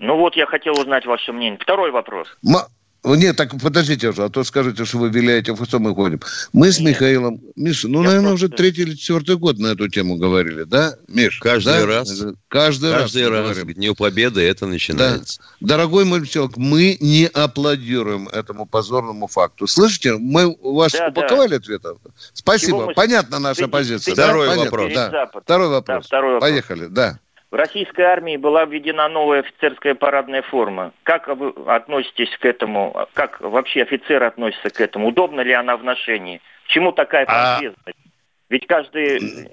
Ну 0.00 0.16
вот 0.18 0.34
я 0.34 0.46
хотел 0.46 0.78
узнать 0.78 1.06
ваше 1.06 1.32
мнение. 1.32 1.58
Второй 1.58 1.92
вопрос. 1.92 2.26
М- 2.44 2.66
нет, 3.04 3.36
так 3.36 3.50
подождите 3.60 4.10
уже, 4.10 4.24
а 4.24 4.28
то 4.28 4.44
скажете, 4.44 4.84
что 4.84 4.98
вы 4.98 5.10
виляете, 5.10 5.52
в 5.52 5.64
что 5.64 5.80
мы 5.80 5.92
ходим. 5.92 6.20
Мы 6.52 6.70
с 6.70 6.78
Нет. 6.78 6.90
Михаилом, 6.90 7.40
Миша, 7.56 7.88
ну, 7.88 8.00
Я 8.02 8.08
наверное, 8.08 8.30
просто... 8.30 8.46
уже 8.46 8.56
третий 8.56 8.82
или 8.82 8.94
четвертый 8.94 9.36
год 9.36 9.58
на 9.58 9.68
эту 9.68 9.88
тему 9.88 10.16
говорили, 10.16 10.62
да, 10.62 10.94
Миш? 11.08 11.40
Каждый 11.40 11.80
да? 11.80 11.86
раз. 11.86 12.08
Каждый, 12.48 12.92
Каждый 12.92 13.28
раз. 13.28 13.56
раз. 13.56 13.74
Дню 13.74 13.96
Победы 13.96 14.42
это 14.42 14.66
начинается. 14.66 15.40
Да. 15.60 15.68
Дорогой 15.68 16.04
мой 16.04 16.24
человек, 16.26 16.56
мы 16.56 16.96
не 17.00 17.26
аплодируем 17.26 18.28
этому 18.28 18.66
позорному 18.66 19.26
факту. 19.26 19.66
Слышите, 19.66 20.16
мы 20.16 20.56
вас 20.62 20.92
да, 20.92 21.08
упаковали 21.08 21.50
да. 21.50 21.56
ответом? 21.56 21.98
Спасибо. 22.32 22.86
Мы... 22.86 22.94
Понятна 22.94 23.40
наша 23.40 23.62
ты, 23.62 23.68
позиция. 23.68 24.14
Ты, 24.14 24.22
Второй 24.22 24.46
да? 24.46 24.56
вопрос. 24.56 24.92
Да. 24.94 25.26
Второй 25.42 25.68
вопрос. 25.68 25.96
Да, 26.02 26.06
второй 26.06 26.34
вопрос. 26.34 26.50
Поехали, 26.50 26.86
да. 26.86 27.18
В 27.52 27.54
российской 27.54 28.00
армии 28.00 28.38
была 28.38 28.64
введена 28.64 29.08
новая 29.08 29.40
офицерская 29.40 29.94
парадная 29.94 30.40
форма. 30.40 30.94
Как 31.02 31.28
вы 31.28 31.52
относитесь 31.66 32.34
к 32.40 32.46
этому? 32.46 33.06
Как 33.12 33.42
вообще 33.42 33.82
офицеры 33.82 34.24
относятся 34.24 34.70
к 34.70 34.80
этому? 34.80 35.08
Удобна 35.08 35.42
ли 35.42 35.52
она 35.52 35.76
в 35.76 35.84
ношении? 35.84 36.40
К 36.64 36.68
чему 36.68 36.92
такая 36.92 37.26
а 37.28 37.56
помпезность? 37.56 37.86
А... 37.86 38.08
Ведь 38.48 38.66
каждый 38.66 39.50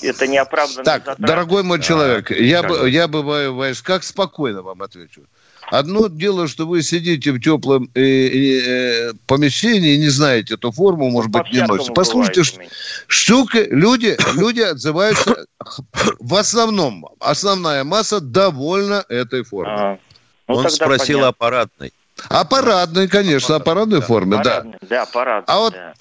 это 0.00 0.26
неоправданно. 0.26 0.82
Так, 0.82 1.04
затраты. 1.04 1.22
дорогой 1.22 1.62
мой 1.62 1.82
человек, 1.82 2.30
я, 2.30 2.66
я 2.86 3.06
бываю 3.06 3.52
в 3.52 3.56
войсках, 3.56 4.02
спокойно 4.02 4.62
вам 4.62 4.80
отвечу. 4.80 5.26
Одно 5.70 6.08
дело, 6.08 6.48
что 6.48 6.66
вы 6.66 6.82
сидите 6.82 7.30
в 7.32 7.40
теплом 7.40 7.88
э, 7.94 8.00
э, 8.02 9.12
помещении 9.26 9.94
и 9.94 9.98
не 9.98 10.08
знаете 10.08 10.54
эту 10.54 10.72
форму, 10.72 11.10
может 11.10 11.30
быть, 11.30 11.52
не 11.52 11.64
носите. 11.64 11.92
Послушайте, 11.92 12.42
штука, 13.06 13.62
люди, 13.70 14.16
люди 14.34 14.60
отзываются 14.60 15.46
в 16.18 16.34
основном, 16.34 17.06
основная 17.20 17.84
масса 17.84 18.20
довольна 18.20 19.04
этой 19.08 19.44
формой. 19.44 19.74
А, 19.74 19.98
ну, 20.48 20.56
Он 20.56 20.70
спросил 20.70 21.18
понятно. 21.18 21.28
о 21.28 21.32
парадной. 21.32 21.92
О 22.28 22.44
парадной, 22.44 23.08
конечно, 23.08 23.56
о 23.56 23.60
парадной 23.60 24.00
да. 24.00 24.06
форме, 24.06 24.36
парадной, 24.38 24.78
да. 24.80 24.86
Да, 24.88 25.06
парадной, 25.06 25.54
А 25.54 25.58
вот 25.58 25.72
да. 25.72 25.94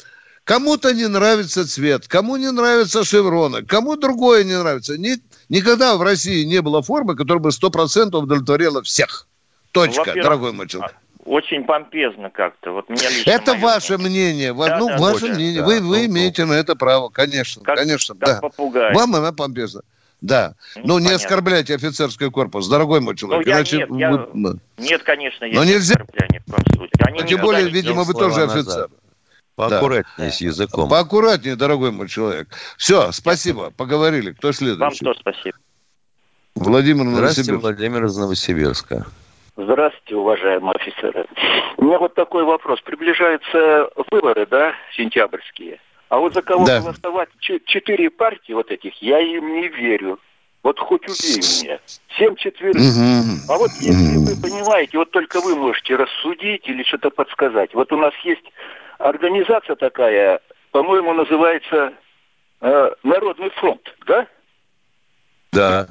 Кому-то 0.50 0.96
не 0.96 1.08
нравится 1.08 1.68
цвет, 1.68 2.08
кому 2.08 2.36
не 2.36 2.52
нравятся 2.52 3.04
шевроны, 3.04 3.64
кому 3.64 3.96
другое 3.98 4.44
не 4.44 4.58
нравится. 4.58 4.98
Ни, 4.98 5.20
никогда 5.48 5.96
в 5.96 6.02
России 6.02 6.44
не 6.44 6.64
было 6.64 6.82
формы, 6.82 7.16
которая 7.16 7.40
бы 7.40 7.50
100% 7.50 8.18
удовлетворила 8.18 8.82
всех. 8.82 9.28
Точка, 9.72 10.14
ну, 10.16 10.24
дорогой 10.24 10.54
мой 10.54 10.68
человек. 10.68 10.96
Очень 11.26 11.64
помпезно 11.66 12.30
как-то. 12.30 12.72
Вот 12.72 12.90
меня 12.90 13.04
это 13.26 13.54
ваше 13.56 13.98
мнение. 13.98 14.52
мнение. 14.52 14.54
Да, 14.54 14.80
ну, 14.80 14.88
да, 14.88 14.98
ваше 14.98 15.20
точно, 15.20 15.36
мнение. 15.36 15.62
Да, 15.62 15.68
вы, 15.68 15.80
вы 15.82 15.98
ну, 16.00 16.06
имеете 16.06 16.46
на 16.46 16.54
это 16.54 16.76
право, 16.76 17.10
конечно. 17.10 17.64
Как, 17.64 17.78
конечно, 17.78 18.16
как 18.16 18.28
да. 18.28 18.40
Попугай. 18.42 18.94
Вам 18.96 19.16
она 19.16 19.32
помпезна. 19.32 19.82
да. 20.22 20.56
Ну, 20.76 20.82
Ну, 20.86 21.00
не 21.00 21.06
понятно. 21.06 21.16
оскорбляйте 21.26 21.76
офицерский 21.76 22.32
корпус, 22.32 22.68
дорогой 22.68 23.02
мой 23.02 23.16
человек. 23.16 23.46
Ну, 23.46 23.52
я 23.52 23.58
иначе 23.58 23.78
нет, 23.78 23.90
я- 23.92 24.12
вы- 24.12 24.28
да. 24.34 24.54
Нет, 24.78 25.04
конечно, 25.04 25.46
я 25.46 25.54
Но 25.54 25.64
не 25.66 25.74
нельзя- 25.74 25.96
оскорбляю. 25.96 26.30
Они 27.06 27.20
А 27.20 27.24
Тем 27.24 27.42
более, 27.42 27.70
видимо, 27.70 28.04
вы 28.06 28.14
тоже 28.14 28.40
назад. 28.48 28.58
офицер. 28.58 28.90
Поаккуратнее 29.56 30.32
с 30.32 30.40
языком. 30.42 30.90
Поаккуратнее, 30.90 31.56
дорогой 31.58 31.92
мой 31.92 32.08
человек. 32.08 32.48
Все, 32.78 33.12
спасибо, 33.12 33.72
поговорили. 33.72 34.32
Кто 34.32 34.48
Вам 34.48 34.54
следующий? 34.54 35.04
тоже 35.04 35.20
спасибо. 35.20 35.58
Владимир 36.56 37.06
Здравствуйте, 37.14 37.52
Новосибирск. 37.52 37.62
Владимир 37.62 38.06
из 38.06 38.18
Новосибирска. 38.18 39.06
Здравствуйте, 39.56 40.16
уважаемые 40.16 40.74
офицеры. 40.74 41.26
У 41.78 41.86
меня 41.86 42.00
вот 42.00 42.14
такой 42.16 42.44
вопрос. 42.44 42.82
Приближаются 42.82 43.90
выборы, 44.12 44.46
да, 44.46 44.74
сентябрьские. 44.96 45.80
А 46.10 46.18
вот 46.18 46.34
за 46.34 46.42
кого 46.42 46.66
Да. 46.66 46.82
голосовать? 46.82 47.30
Четыре 47.40 48.10
партии 48.10 48.54
вот 48.54 48.72
этих, 48.72 49.02
я 49.02 49.20
им 49.20 49.54
не 49.56 49.68
верю. 49.68 50.20
Вот 50.64 50.80
хоть 50.80 51.04
убей 51.08 51.38
меня. 51.64 51.80
Семь 52.18 52.36
четверых. 52.36 52.76
Мгм. 52.82 53.40
А 53.48 53.58
вот 53.58 53.72
если 53.80 54.18
вы 54.18 54.36
понимаете, 54.36 54.98
вот 54.98 55.12
только 55.12 55.40
вы 55.40 55.56
можете 55.56 55.96
рассудить 55.96 56.68
или 56.68 56.84
что-то 56.84 57.12
подсказать. 57.12 57.74
Вот 57.74 57.92
у 57.94 57.98
нас 57.98 58.14
есть 58.24 58.44
организация 58.98 59.76
такая, 59.78 60.42
по-моему, 60.72 61.14
называется 61.14 61.94
э, 62.62 62.92
Народный 63.04 63.50
фронт, 63.52 63.82
да? 64.06 64.28
Да. 65.54 65.88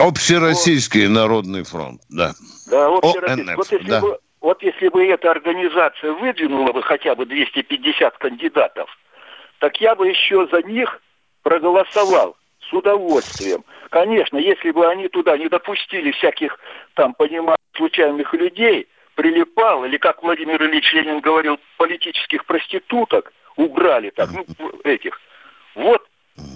Общероссийский 0.00 1.08
народный 1.08 1.64
фронт, 1.64 2.00
да. 2.08 2.32
Да, 2.70 2.86
общероссийский. 2.88 3.54
Вот, 3.54 3.72
если 3.72 3.90
да. 3.90 4.00
бы, 4.00 4.18
вот 4.40 4.62
если 4.62 4.88
бы 4.88 5.06
эта 5.06 5.30
организация 5.30 6.12
выдвинула 6.12 6.72
бы 6.72 6.82
хотя 6.82 7.14
бы 7.14 7.26
250 7.26 8.18
кандидатов, 8.18 8.88
так 9.58 9.80
я 9.80 9.94
бы 9.94 10.08
еще 10.08 10.46
за 10.48 10.62
них 10.62 11.00
проголосовал 11.42 12.36
с 12.68 12.72
удовольствием. 12.72 13.64
Конечно, 13.90 14.36
если 14.36 14.70
бы 14.70 14.86
они 14.86 15.08
туда 15.08 15.36
не 15.36 15.48
допустили 15.48 16.10
всяких 16.12 16.58
там, 16.94 17.14
понимаете, 17.14 17.62
случайных 17.76 18.32
людей, 18.34 18.88
прилипал, 19.14 19.84
или, 19.84 19.96
как 19.96 20.22
Владимир 20.22 20.62
Ильич 20.62 20.92
Ленин 20.92 21.20
говорил, 21.20 21.58
политических 21.76 22.44
проституток, 22.44 23.32
убрали 23.56 24.10
так, 24.10 24.28
ну, 24.30 24.44
этих. 24.84 25.20
Вот 25.74 26.06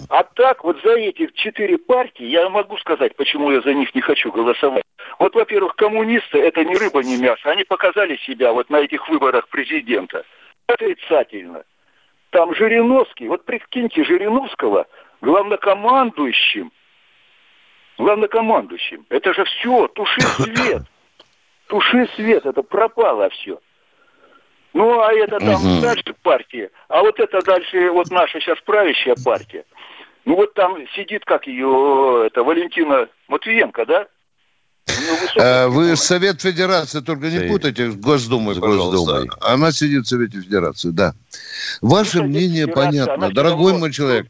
а 0.09 0.23
так, 0.23 0.63
вот 0.63 0.81
за 0.83 0.91
эти 0.91 1.27
четыре 1.33 1.77
партии 1.77 2.25
я 2.25 2.49
могу 2.49 2.77
сказать, 2.77 3.15
почему 3.15 3.51
я 3.51 3.61
за 3.61 3.73
них 3.73 3.95
не 3.95 4.01
хочу 4.01 4.31
голосовать. 4.31 4.83
Вот, 5.19 5.33
во-первых, 5.35 5.75
коммунисты– 5.75 6.37
это 6.39 6.63
ни 6.63 6.75
рыба, 6.75 7.03
ни 7.03 7.15
мясо. 7.15 7.49
Они 7.49 7.63
показали 7.63 8.17
себя 8.17 8.53
вот 8.53 8.69
на 8.69 8.77
этих 8.77 9.07
выборах 9.09 9.47
президента. 9.47 10.23
Отрицательно. 10.67 11.63
Там 12.29 12.53
Жириновский, 12.55 13.27
вот 13.27 13.45
прикиньте 13.45 14.03
Жириновского 14.03 14.87
главнокомандующим. 15.21 16.71
Главнокомандующим. 17.97 19.05
Это 19.09 19.33
же 19.33 19.45
все, 19.45 19.87
туши 19.87 20.21
свет. 20.21 20.83
Туши 21.67 22.07
свет, 22.15 22.45
это 22.45 22.61
пропало 22.61 23.29
все. 23.29 23.59
Ну, 24.73 24.99
а 25.01 25.13
это 25.13 25.39
там 25.39 25.61
Мгм. 25.63 25.81
дальше 25.81 26.15
партия. 26.23 26.69
А 26.89 27.01
вот 27.01 27.19
это 27.19 27.41
дальше, 27.41 27.91
вот 27.91 28.09
наша 28.11 28.39
сейчас 28.39 28.57
правящая 28.65 29.15
партия. 29.23 29.65
Ну, 30.25 30.35
вот 30.35 30.53
там 30.53 30.77
сидит, 30.95 31.23
как 31.25 31.47
ее, 31.47 32.23
это 32.27 32.43
Валентина 32.43 33.07
Матвиенко, 33.27 33.85
да? 33.85 34.07
У 34.87 35.01
неё 35.01 35.15
высокая 35.21 35.65
Э, 35.65 35.67
Вы 35.67 35.83
фигура. 35.83 35.95
Совет 35.95 36.41
Федерации, 36.41 36.99
только 37.01 37.25
не 37.27 37.37
Совет. 37.37 37.51
путайте 37.51 37.91
с 37.91 37.95
Госдумой. 37.95 38.55
Госдумой. 38.55 39.29
Она 39.41 39.71
сидит 39.71 40.05
в 40.05 40.09
Совете 40.09 40.41
Федерации, 40.41 40.89
да. 40.89 41.13
Ваше 41.81 42.11
Совет 42.11 42.27
мнение 42.27 42.65
Федерации, 42.65 42.97
понятно. 43.05 43.31
Дорогой 43.31 43.73
мой 43.77 43.91
человек, 43.91 44.27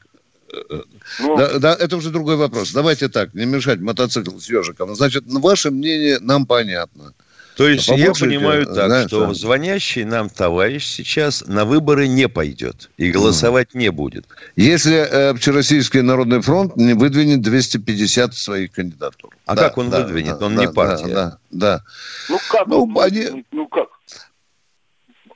Ну, 1.19 1.37
да, 1.37 1.57
да, 1.59 1.73
это 1.79 1.97
уже 1.97 2.09
другой 2.11 2.35
вопрос. 2.35 2.71
Давайте 2.73 3.07
так, 3.09 3.33
не 3.33 3.45
мешать 3.45 3.79
мотоцикл 3.79 4.37
с 4.37 4.47
ежиком. 4.49 4.93
Значит, 4.95 5.23
ваше 5.27 5.71
мнение 5.71 6.19
нам 6.19 6.45
понятно. 6.45 7.13
То 7.55 7.67
есть 7.67 7.87
я 7.87 8.11
понимаю 8.13 8.65
так, 8.65 8.87
знаешь, 8.87 9.07
что 9.07 9.27
да. 9.27 9.33
звонящий 9.33 10.03
нам 10.03 10.29
товарищ 10.29 10.85
сейчас 10.85 11.43
на 11.45 11.65
выборы 11.65 12.07
не 12.07 12.27
пойдет 12.27 12.89
и 12.97 13.11
голосовать 13.11 13.73
не 13.75 13.91
будет. 13.91 14.25
Если 14.55 14.95
э, 14.95 15.29
Общероссийский 15.29 16.01
народный 16.01 16.41
фронт 16.41 16.75
не 16.77 16.93
выдвинет 16.93 17.41
250 17.41 18.33
своих 18.33 18.71
кандидатур. 18.71 19.31
А 19.45 19.55
как 19.55 19.77
он 19.77 19.89
выдвинет? 19.89 20.41
Он 20.41 20.55
не 20.55 20.69
партия. 20.69 21.13
Да, 21.13 21.37
да. 21.51 21.83
ну 22.29 22.39
как? 22.49 22.67
Ну, 22.67 22.85
Ну, 22.85 22.99
они- 22.99 23.45
ну 23.51 23.67
как? 23.67 23.82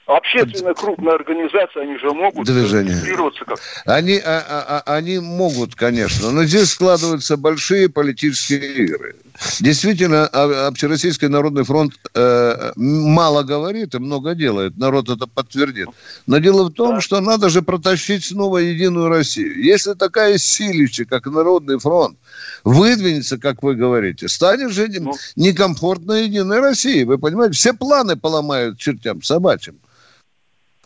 Общественная 0.07 0.73
крупная 0.73 1.15
организация, 1.15 1.83
они 1.83 1.97
же 1.97 2.11
могут 2.13 2.47
Движение. 2.47 2.93
регистрироваться 2.93 3.43
как 3.43 3.59
Они, 3.85 4.17
а- 4.17 4.39
а- 4.47 4.83
а- 4.85 4.95
они 4.95 5.19
могут, 5.19 5.75
конечно, 5.75 6.31
но 6.31 6.45
здесь 6.45 6.71
складываются 6.71 7.35
большие 7.35 7.89
политические 7.89 8.85
игры. 8.85 9.15
Действительно, 9.59 10.25
а- 10.31 10.67
Общероссийский 10.67 11.27
народный 11.27 11.63
фронт 11.65 11.93
э, 12.15 12.71
мало 12.77 13.43
говорит 13.43 13.95
и 13.95 13.99
много 13.99 14.33
делает. 14.33 14.77
Народ 14.77 15.09
это 15.09 15.27
подтвердит. 15.27 15.89
Но 16.25 16.37
дело 16.37 16.63
в 16.69 16.73
том, 16.73 16.95
Да. 16.95 17.01
что 17.01 17.19
надо 17.19 17.49
же 17.49 17.61
протащить 17.61 18.23
снова 18.25 18.59
Единую 18.59 19.09
Россию. 19.09 19.61
Если 19.61 19.93
такая 19.93 20.37
силища, 20.37 21.03
как 21.05 21.25
Народный 21.27 21.79
фронт, 21.79 22.17
выдвинется, 22.63 23.37
как 23.37 23.61
вы 23.61 23.75
говорите, 23.75 24.27
станет 24.29 24.71
же 24.71 24.87
Ну. 24.99 25.13
некомфортно 25.35 26.13
Единой 26.13 26.61
России. 26.61 27.03
Вы 27.03 27.17
понимаете, 27.17 27.55
все 27.55 27.73
планы 27.73 28.15
поломают 28.15 28.79
чертям 28.79 29.21
собачьим. 29.21 29.75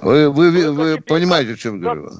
Вы, 0.02 0.30
вы, 0.30 0.52
вы, 0.52 0.64
Ну, 0.66 0.74
вы 0.74 0.96
как 0.98 1.06
понимаете, 1.06 1.54
о 1.54 1.58
чем 1.58 1.82
как- 1.82 1.94
говорю? 1.98 2.12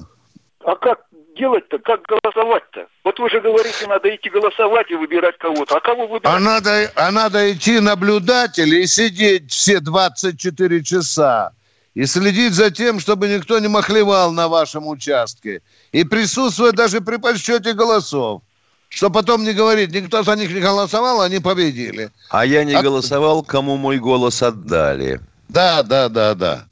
А 0.64 0.76
как 0.76 1.00
делать-то? 1.36 1.78
Как 1.78 2.02
голосовать-то? 2.02 2.86
Вот 3.04 3.18
вы 3.18 3.28
же 3.30 3.40
говорите, 3.40 3.86
надо 3.88 4.14
идти 4.14 4.30
голосовать 4.30 4.90
и 4.90 4.94
выбирать 4.94 5.36
кого-то. 5.38 5.76
А 5.76 5.80
кого 5.80 6.06
выбирать? 6.06 6.34
А 6.36 6.38
надо, 6.38 6.92
а 6.94 7.10
надо 7.10 7.52
идти 7.52 7.80
наблюдателей 7.80 8.82
и 8.82 8.86
сидеть 8.86 9.50
все 9.50 9.80
24 9.80 10.82
часа. 10.84 11.50
И 11.94 12.06
следить 12.06 12.54
за 12.54 12.70
тем, 12.70 13.00
чтобы 13.00 13.28
никто 13.28 13.58
не 13.58 13.68
махлевал 13.68 14.32
на 14.32 14.48
вашем 14.48 14.86
участке. 14.86 15.60
И 15.90 16.04
присутствовать 16.04 16.74
даже 16.74 17.00
при 17.00 17.16
подсчете 17.16 17.74
голосов. 17.74 18.42
Что 18.88 19.10
потом 19.10 19.42
не 19.44 19.52
говорить, 19.54 19.90
никто 19.92 20.22
за 20.22 20.36
них 20.36 20.50
не 20.52 20.60
голосовал, 20.60 21.22
они 21.22 21.38
победили. 21.40 22.10
А 22.30 22.44
я 22.46 22.62
не 22.64 22.74
А- 22.74 22.82
голосовал, 22.82 23.42
кому 23.42 23.76
мой 23.76 23.98
голос 23.98 24.42
отдали. 24.42 25.20
Да, 25.48 25.82
да, 25.82 26.08
да, 26.08 26.34
да. 26.34 26.64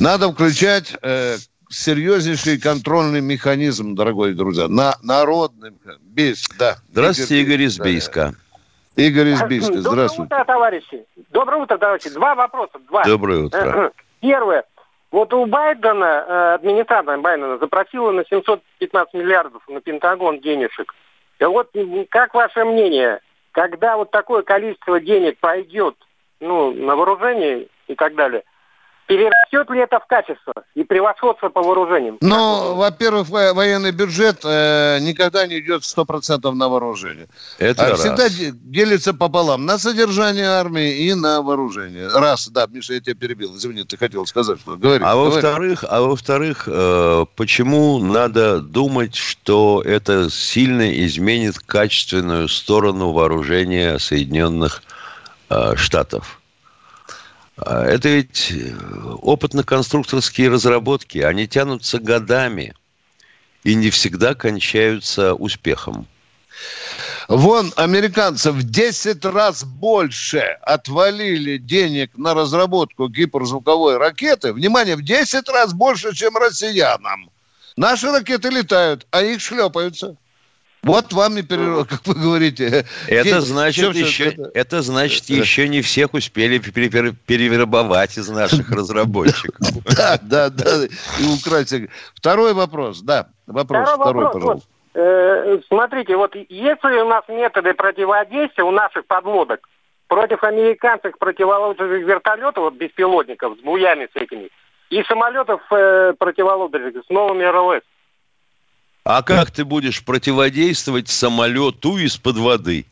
Надо 0.00 0.32
включать 0.32 0.96
э, 1.02 1.36
серьезнейший 1.68 2.58
контрольный 2.58 3.20
механизм, 3.20 3.94
дорогой 3.94 4.32
друзья. 4.32 4.66
На 4.66 4.94
народный. 5.02 5.72
Бийск, 6.00 6.56
да. 6.56 6.76
Здравствуйте, 6.90 7.42
Игорь 7.42 7.62
из 7.62 7.76
да. 7.76 7.84
Бийска. 7.84 8.32
Игорь 8.96 9.28
из 9.28 9.42
Бийска, 9.42 9.74
Доброе 9.74 9.92
здравствуйте. 9.92 10.34
утро, 10.34 10.44
товарищи. 10.46 11.04
Доброе 11.30 11.62
утро, 11.62 11.76
товарищи. 11.76 12.08
Два 12.14 12.34
вопроса. 12.34 12.78
Два. 12.88 13.04
Доброе 13.04 13.44
утро. 13.44 13.92
Первое. 14.20 14.64
Вот 15.10 15.34
у 15.34 15.44
Байдена, 15.44 16.24
э, 16.26 16.54
администрация 16.54 17.18
Байдена 17.18 17.58
запросила 17.58 18.10
на 18.10 18.24
715 18.24 19.12
миллиардов 19.12 19.62
на 19.68 19.82
Пентагон 19.82 20.40
денежек. 20.40 20.94
И 21.38 21.44
вот 21.44 21.76
как 22.08 22.32
ваше 22.32 22.64
мнение, 22.64 23.20
когда 23.52 23.98
вот 23.98 24.10
такое 24.10 24.40
количество 24.44 24.98
денег 24.98 25.36
пойдет 25.40 25.94
ну, 26.40 26.72
на 26.72 26.96
вооружение 26.96 27.66
и 27.86 27.94
так 27.94 28.14
далее, 28.14 28.44
перерастет 29.10 29.68
ли 29.70 29.80
это 29.80 29.98
в 29.98 30.06
качество 30.06 30.52
и 30.76 30.84
превосходство 30.84 31.48
по 31.48 31.62
вооружениям? 31.62 32.18
Ну, 32.20 32.76
во-первых, 32.76 33.28
во- 33.28 33.52
военный 33.54 33.90
бюджет 33.90 34.42
э, 34.44 34.98
никогда 35.00 35.48
не 35.48 35.58
идет 35.58 35.82
100% 35.82 36.48
на 36.52 36.68
вооружение. 36.68 37.26
Это 37.58 37.86
а 37.86 37.90
раз. 37.90 38.00
всегда 38.00 38.28
де- 38.28 38.52
делится 38.52 39.12
пополам 39.12 39.66
на 39.66 39.78
содержание 39.78 40.46
армии 40.46 41.06
и 41.06 41.14
на 41.14 41.42
вооружение. 41.42 42.06
Раз, 42.06 42.48
да, 42.50 42.68
Миша, 42.68 42.94
я 42.94 43.00
тебя 43.00 43.16
перебил. 43.16 43.56
Извини, 43.56 43.82
ты 43.82 43.96
хотел 43.96 44.26
сказать, 44.26 44.60
что 44.60 44.76
говори. 44.76 45.02
А 45.04 45.16
во-вторых, 45.16 45.84
а 45.88 46.02
во-вторых, 46.02 46.68
э, 46.68 47.24
почему 47.34 47.98
надо 47.98 48.60
думать, 48.60 49.16
что 49.16 49.82
это 49.84 50.30
сильно 50.30 50.88
изменит 51.04 51.58
качественную 51.58 52.46
сторону 52.46 53.10
вооружения 53.10 53.98
Соединенных 53.98 54.84
э, 55.48 55.74
Штатов? 55.74 56.39
А 57.62 57.84
Это 57.84 58.08
ведь 58.08 58.52
э, 58.52 58.72
опытно-конструкторские 59.22 60.48
разработки, 60.48 61.18
они 61.18 61.46
тянутся 61.46 61.98
годами 61.98 62.74
и 63.64 63.74
не 63.74 63.90
всегда 63.90 64.34
кончаются 64.34 65.34
успехом. 65.34 66.06
Вон 67.28 67.72
американцев 67.76 68.54
в 68.54 68.62
10 68.62 69.24
раз 69.26 69.64
больше 69.64 70.40
отвалили 70.62 71.58
денег 71.58 72.16
на 72.16 72.34
разработку 72.34 73.08
гиперзвуковой 73.08 73.98
ракеты. 73.98 74.52
Внимание, 74.52 74.96
в 74.96 75.02
10 75.02 75.48
раз 75.48 75.72
больше, 75.74 76.14
чем 76.14 76.36
россиянам. 76.36 77.30
Наши 77.76 78.10
ракеты 78.10 78.48
летают, 78.48 79.06
а 79.10 79.22
их 79.22 79.40
шлепаются. 79.40 80.16
Вот 80.82 81.12
вам 81.12 81.36
и 81.36 81.42
перерыв, 81.42 81.86
как 81.88 82.06
вы 82.06 82.14
говорите. 82.14 82.86
Это 83.06 83.40
значит, 83.42 83.90
всё, 83.94 84.06
еще, 84.06 84.24
это- 84.30 84.50
это 84.54 84.82
значит, 84.82 85.24
еще 85.28 85.68
не 85.68 85.82
всех 85.82 86.14
успели 86.14 86.58
пере- 86.58 87.12
перевербовать 87.26 88.16
из 88.16 88.28
наших 88.30 88.70
разработчиков. 88.70 89.58
Да, 89.94 90.18
да, 90.22 90.48
да. 90.48 90.84
И 91.18 91.24
украсть. 91.38 91.74
Второй 92.14 92.54
вопрос, 92.54 93.00
да. 93.02 93.26
Вопрос, 93.46 93.90
Второй 93.90 94.32
пожалуйста. 94.32 94.68
э, 94.94 95.58
смотрите, 95.68 96.16
вот 96.16 96.34
есть 96.34 96.84
ли 96.84 96.96
у 97.02 97.08
нас 97.08 97.24
методы 97.28 97.74
противодействия 97.74 98.64
у 98.64 98.70
наших 98.70 99.04
подлодок 99.06 99.68
против 100.08 100.42
американских 100.42 101.18
противолодочных 101.18 102.06
вертолетов, 102.06 102.64
вот 102.64 102.74
беспилотников 102.74 103.58
с 103.58 103.60
буями 103.62 104.08
с 104.12 104.16
этими, 104.16 104.48
и 104.88 105.02
самолетов 105.04 105.60
э, 105.70 106.14
противолодочных 106.18 107.04
с 107.06 107.10
новыми 107.10 107.44
РЛС? 107.44 107.82
А 109.04 109.22
как 109.22 109.50
ты 109.50 109.64
будешь 109.64 110.04
противодействовать 110.04 111.08
самолету 111.08 111.96
из-под 111.98 112.36
воды? 112.36 112.86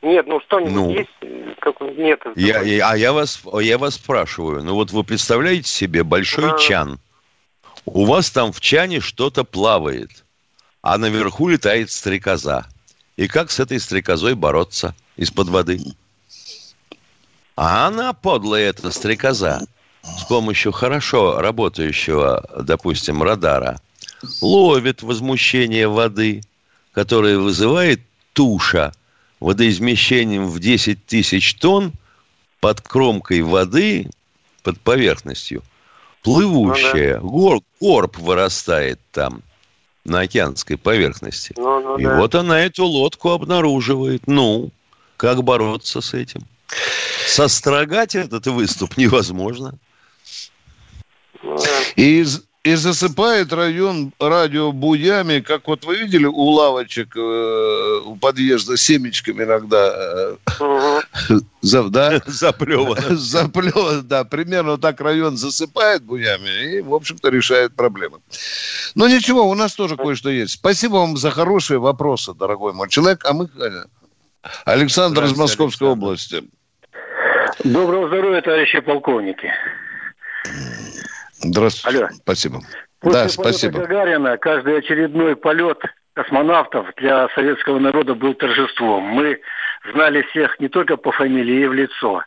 Нет, 0.00 0.26
ну 0.26 0.40
что-нибудь 0.40 0.72
Ну. 0.72 0.90
есть? 0.90 1.56
Как, 1.60 1.80
нет. 1.80 2.20
Я, 2.36 2.62
я- 2.62 2.90
а 2.90 2.96
я 2.96 3.12
вас, 3.12 3.40
я 3.60 3.78
вас 3.78 3.94
спрашиваю, 3.94 4.64
ну 4.64 4.74
вот 4.74 4.90
вы 4.90 5.04
представляете 5.04 5.68
себе 5.68 6.02
большой 6.02 6.50
Да. 6.50 6.58
чан. 6.58 6.98
У 7.84 8.04
вас 8.04 8.30
там 8.30 8.52
в 8.52 8.60
чане 8.60 9.00
что-то 9.00 9.44
плавает, 9.44 10.10
а 10.82 10.98
наверху 10.98 11.48
летает 11.48 11.90
стрекоза. 11.90 12.66
И 13.16 13.28
как 13.28 13.50
с 13.50 13.60
этой 13.60 13.78
стрекозой 13.78 14.34
бороться 14.34 14.94
из-под 15.16 15.48
воды? 15.48 15.80
А 17.56 17.86
она, 17.86 18.12
подлая 18.12 18.70
эта 18.70 18.90
стрекоза, 18.90 19.66
с 20.02 20.24
помощью 20.24 20.72
хорошо 20.72 21.40
работающего, 21.40 22.44
допустим, 22.62 23.22
радара, 23.22 23.80
ловит 24.40 25.02
возмущение 25.02 25.88
воды, 25.88 26.42
которое 26.92 27.38
вызывает 27.38 28.00
туша 28.32 28.92
водоизмещением 29.40 30.46
в 30.46 30.58
10 30.60 31.04
тысяч 31.06 31.54
тонн 31.54 31.92
под 32.60 32.80
кромкой 32.80 33.42
воды, 33.42 34.08
под 34.62 34.80
поверхностью, 34.80 35.62
плывущая. 36.22 37.18
Гор, 37.18 37.60
корп 37.80 38.18
вырастает 38.18 39.00
там 39.10 39.42
на 40.04 40.20
океанской 40.20 40.76
поверхности. 40.76 41.54
Ну, 41.56 41.80
ну, 41.80 41.98
И 41.98 42.04
да. 42.04 42.18
вот 42.18 42.34
она 42.34 42.60
эту 42.60 42.84
лодку 42.84 43.30
обнаруживает. 43.30 44.26
Ну, 44.26 44.70
как 45.16 45.42
бороться 45.42 46.00
с 46.00 46.14
этим? 46.14 46.42
Сострогать 47.26 48.14
этот 48.14 48.46
выступ 48.46 48.96
невозможно. 48.96 49.74
Ну, 51.42 51.56
да. 51.56 51.82
И, 51.96 52.24
и 52.64 52.76
засыпает 52.76 53.52
район 53.52 54.12
радиобуями, 54.20 55.40
как 55.40 55.66
вот 55.66 55.84
вы 55.84 55.96
видели 55.96 56.26
у 56.26 56.42
лавочек 56.44 57.16
э, 57.16 58.00
у 58.04 58.14
подъезда 58.14 58.76
семечками 58.76 59.42
иногда. 59.42 60.36
э, 60.60 61.40
за- 61.60 61.88
да? 61.88 62.20
Заплевано. 62.26 63.16
Заплевано, 63.16 64.02
да, 64.02 64.22
примерно 64.24 64.78
так 64.78 65.00
район 65.00 65.36
засыпает 65.36 66.04
буями 66.04 66.76
и, 66.76 66.80
в 66.82 66.94
общем-то, 66.94 67.30
решает 67.30 67.74
проблемы. 67.74 68.18
Но 68.94 69.08
ничего, 69.08 69.42
у 69.48 69.54
нас 69.54 69.74
тоже 69.74 69.96
кое-что 69.96 70.30
есть. 70.30 70.54
Спасибо 70.54 70.94
вам 70.96 71.16
за 71.16 71.32
хорошие 71.32 71.80
вопросы, 71.80 72.32
дорогой 72.32 72.74
мой 72.74 72.88
человек. 72.88 73.24
А 73.24 73.32
мы... 73.32 73.48
э, 73.60 73.84
Александр 74.66 75.24
из 75.24 75.36
Московской 75.36 75.88
Александр. 75.88 76.04
области. 76.04 76.44
Доброго 77.64 78.06
здоровья, 78.06 78.40
товарищи 78.40 78.80
полковники. 78.80 79.50
Здравствуйте. 81.42 81.98
Алло. 81.98 82.08
Спасибо. 82.12 82.60
После 83.00 83.22
да, 83.22 83.28
спасибо. 83.28 83.80
Гагарина 83.80 84.38
каждый 84.38 84.78
очередной 84.78 85.36
полет 85.36 85.78
космонавтов 86.14 86.86
для 86.96 87.28
советского 87.30 87.78
народа 87.78 88.14
был 88.14 88.34
торжеством. 88.34 89.02
Мы 89.02 89.40
знали 89.92 90.22
всех 90.22 90.58
не 90.60 90.68
только 90.68 90.96
по 90.96 91.10
фамилии 91.10 91.62
и 91.62 91.66
в 91.66 91.72
лицо. 91.72 92.22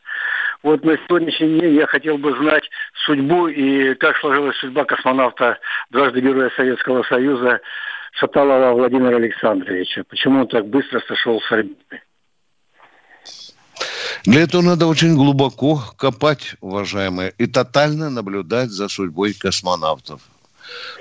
Вот 0.64 0.84
на 0.84 0.98
сегодняшний 0.98 1.60
день 1.60 1.76
я 1.76 1.86
хотел 1.86 2.18
бы 2.18 2.36
знать 2.38 2.64
судьбу 3.06 3.48
и 3.48 3.94
как 3.96 4.18
сложилась 4.18 4.58
судьба 4.58 4.86
космонавта, 4.86 5.60
дважды 5.92 6.22
Героя 6.22 6.50
Советского 6.56 7.04
Союза 7.04 7.62
Шаталова 8.14 8.74
Владимира 8.74 9.16
Александровича. 9.18 10.04
Почему 10.10 10.42
он 10.42 10.48
так 10.48 10.66
быстро 10.68 11.00
сошел 11.08 11.40
с 11.40 11.52
орбиты? 11.52 12.02
Для 14.26 14.42
этого 14.42 14.62
надо 14.62 14.88
очень 14.88 15.16
глубоко 15.16 15.84
копать, 15.98 16.56
уважаемые, 16.62 17.34
и 17.38 17.46
тотально 17.46 18.10
наблюдать 18.10 18.72
за 18.72 18.88
судьбой 18.88 19.34
космонавтов. 19.34 20.22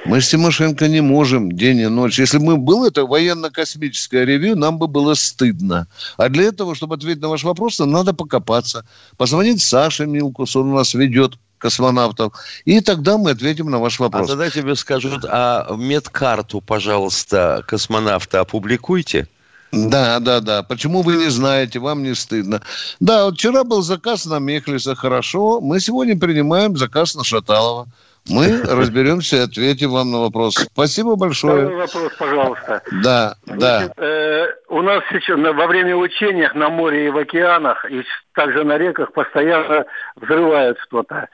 Мы 0.04 0.20
с 0.20 0.28
Тимошенко 0.28 0.88
не 0.88 1.00
можем 1.00 1.50
день 1.50 1.78
и 1.78 1.86
ночь. 1.86 2.18
Если 2.18 2.36
бы 2.36 2.58
было 2.58 2.88
это 2.88 3.06
военно-космическое 3.06 4.26
ревью, 4.26 4.56
нам 4.56 4.78
бы 4.78 4.88
было 4.88 5.14
стыдно. 5.14 5.86
А 6.18 6.28
для 6.28 6.44
этого, 6.44 6.74
чтобы 6.74 6.96
ответить 6.96 7.22
на 7.22 7.28
ваш 7.28 7.44
вопрос, 7.44 7.78
нам 7.78 7.90
надо 7.90 8.12
покопаться. 8.12 8.86
Позвонить 9.16 9.62
Саше 9.62 10.06
Милкус, 10.06 10.54
он 10.54 10.72
у 10.72 10.74
нас 10.74 10.92
ведет 10.92 11.38
космонавтов. 11.56 12.34
И 12.66 12.80
тогда 12.80 13.16
мы 13.16 13.30
ответим 13.30 13.70
на 13.70 13.78
ваш 13.78 13.98
А 13.98 14.04
вопрос. 14.04 14.28
тогда 14.28 14.50
тебе 14.50 14.76
скажут, 14.76 15.24
а 15.26 15.74
медкарту, 15.74 16.60
пожалуйста, 16.60 17.64
космонавта 17.66 18.40
опубликуйте. 18.40 19.28
Да, 19.74 20.20
да, 20.20 20.40
да. 20.40 20.62
Почему 20.62 21.02
вы 21.02 21.16
не 21.16 21.30
знаете, 21.30 21.78
вам 21.78 22.02
не 22.02 22.14
стыдно? 22.14 22.60
Да, 23.00 23.24
вот 23.24 23.34
вчера 23.34 23.64
был 23.64 23.82
заказ 23.82 24.26
на 24.26 24.38
Мехлиса, 24.38 24.94
хорошо. 24.94 25.60
Мы 25.60 25.80
сегодня 25.80 26.18
принимаем 26.18 26.76
заказ 26.76 27.14
на 27.14 27.24
Шаталова. 27.24 27.86
Мы 28.28 28.62
разберемся 28.68 29.36
и 29.36 29.40
ответим 29.40 29.90
вам 29.90 30.12
на 30.12 30.20
вопрос. 30.20 30.54
Спасибо 30.54 31.14
Второй 31.14 31.28
большое. 31.28 31.66
вопрос, 31.66 32.12
пожалуйста. 32.18 32.82
Да, 33.02 33.34
да. 33.46 33.92
Э, 33.96 34.46
у 34.68 34.80
нас 34.82 35.02
сейчас 35.10 35.38
во 35.38 35.66
время 35.66 35.96
учений 35.96 36.48
на 36.54 36.68
море 36.70 37.08
и 37.08 37.10
в 37.10 37.18
океанах, 37.18 37.84
и 37.90 38.02
также 38.34 38.64
на 38.64 38.78
реках 38.78 39.12
постоянно 39.12 39.84
взрывают 40.16 40.78
что-то. 40.86 41.28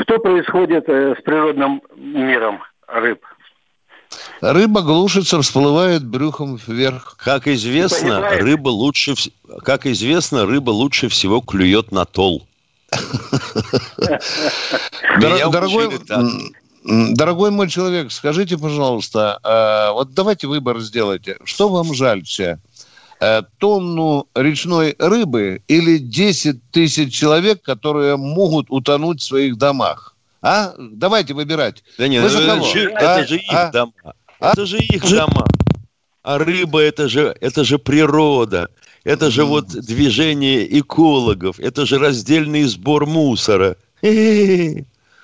Что 0.00 0.18
происходит 0.18 0.88
э, 0.88 1.14
с 1.18 1.22
природным 1.22 1.82
миром 1.96 2.62
рыб? 2.88 3.24
Рыба 4.40 4.82
глушится, 4.82 5.40
всплывает 5.40 6.04
брюхом 6.04 6.56
вверх. 6.56 7.16
Как 7.18 7.48
известно, 7.48 8.20
рыба 8.20 8.68
лучше, 8.68 9.14
как 9.62 9.86
известно, 9.86 10.46
рыба 10.46 10.70
лучше 10.70 11.08
всего 11.08 11.40
клюет 11.40 11.92
на 11.92 12.04
тол. 12.04 12.46
Дорогой, 15.18 15.90
дорогой 16.84 17.50
мой 17.50 17.68
человек, 17.68 18.12
скажите, 18.12 18.58
пожалуйста, 18.58 19.38
а, 19.42 19.92
вот 19.92 20.12
давайте 20.14 20.46
выбор 20.46 20.80
сделайте. 20.80 21.38
Что 21.44 21.68
вам 21.68 21.94
жальче? 21.94 22.60
Э, 23.20 23.42
Тонну 23.58 24.26
речной 24.34 24.94
рыбы 24.98 25.62
или 25.68 25.98
10 25.98 26.70
тысяч 26.70 27.14
человек, 27.14 27.62
которые 27.62 28.16
могут 28.16 28.66
утонуть 28.68 29.20
в 29.22 29.24
своих 29.24 29.56
домах? 29.56 30.13
А? 30.46 30.74
Давайте 30.78 31.32
выбирать. 31.32 31.82
Да 31.96 32.06
нет, 32.06 32.22
Вы 32.22 32.28
за 32.28 32.38
это, 32.40 32.54
кого? 32.56 32.66
же, 32.66 32.92
А? 32.92 33.00
это 33.18 33.28
же 33.28 33.36
их 33.36 33.52
А? 33.52 33.70
дома. 33.72 33.92
А? 34.40 34.52
Это 34.52 34.66
же 34.66 34.78
их 34.78 35.02
дома. 35.10 35.46
А 36.22 36.38
рыба 36.38 36.80
это 36.80 37.08
же, 37.08 37.34
это 37.40 37.64
же 37.64 37.78
природа. 37.78 38.68
Это 39.04 39.30
же 39.30 39.44
вот 39.44 39.68
движение 39.68 40.78
экологов. 40.80 41.58
Это 41.60 41.86
же 41.86 41.98
раздельный 41.98 42.64
сбор 42.64 43.06
мусора. 43.06 43.76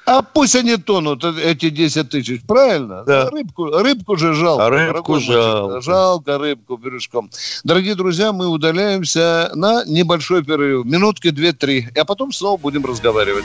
А 0.07 0.23
пусть 0.23 0.57
они 0.57 0.77
тонут, 0.77 1.23
э, 1.23 1.35
эти 1.53 1.69
10 1.71 2.09
тысяч, 2.09 2.41
правильно? 2.47 3.05
Да. 3.05 3.29
Рыбку, 3.31 3.67
рыбку 3.67 4.17
же 4.17 4.33
жалко. 4.35 4.67
А 4.67 4.71
рыбку 4.71 5.21
жалко. 5.21 5.81
Жалко 5.83 6.39
рыбку 6.39 6.77
бережком. 6.79 7.31
Дорогие 7.63 7.95
друзья, 7.95 8.33
мы 8.33 8.49
удаляемся 8.49 9.53
на 9.55 9.85
небольшой 9.85 10.43
перерыв. 10.43 10.85
Минутки 10.87 11.31
две-три. 11.31 11.89
А 11.97 12.05
потом 12.05 12.33
снова 12.33 12.57
будем 12.57 12.85
разговаривать. 12.87 13.45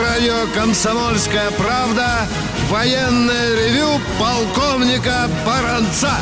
Радио 0.00 0.46
«Комсомольская 0.54 1.50
правда» 1.52 2.26
Военное 2.68 3.54
ревю 3.56 4.00
полковника 4.18 5.28
Баранца. 5.44 6.12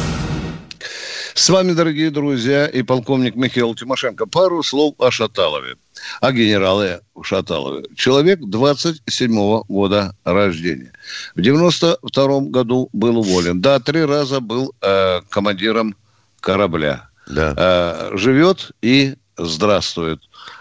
С 1.35 1.49
вами, 1.51 1.73
дорогие 1.73 2.11
друзья, 2.11 2.67
и 2.67 2.83
полковник 2.83 3.37
Михаил 3.37 3.75
Тимошенко. 3.75 4.27
Пару 4.27 4.63
слов 4.63 4.95
о 4.99 5.11
Шаталове, 5.11 5.77
о 6.21 6.33
генерале 6.33 7.01
Шаталове. 7.23 7.85
Человек 7.95 8.41
27-го 8.41 9.65
года 9.69 10.17
рождения. 10.25 10.93
В 11.37 11.41
92-м 11.41 12.51
году 12.51 12.89
был 12.93 13.19
уволен. 13.19 13.61
Да, 13.61 13.79
три 13.79 14.05
раза 14.05 14.41
был 14.41 14.75
э, 14.81 15.21
командиром 15.29 15.95
корабля. 16.41 17.09
Да. 17.29 17.55
Э, 17.57 18.17
живет 18.17 18.73
и 18.83 19.15
здравствует. 19.39 20.21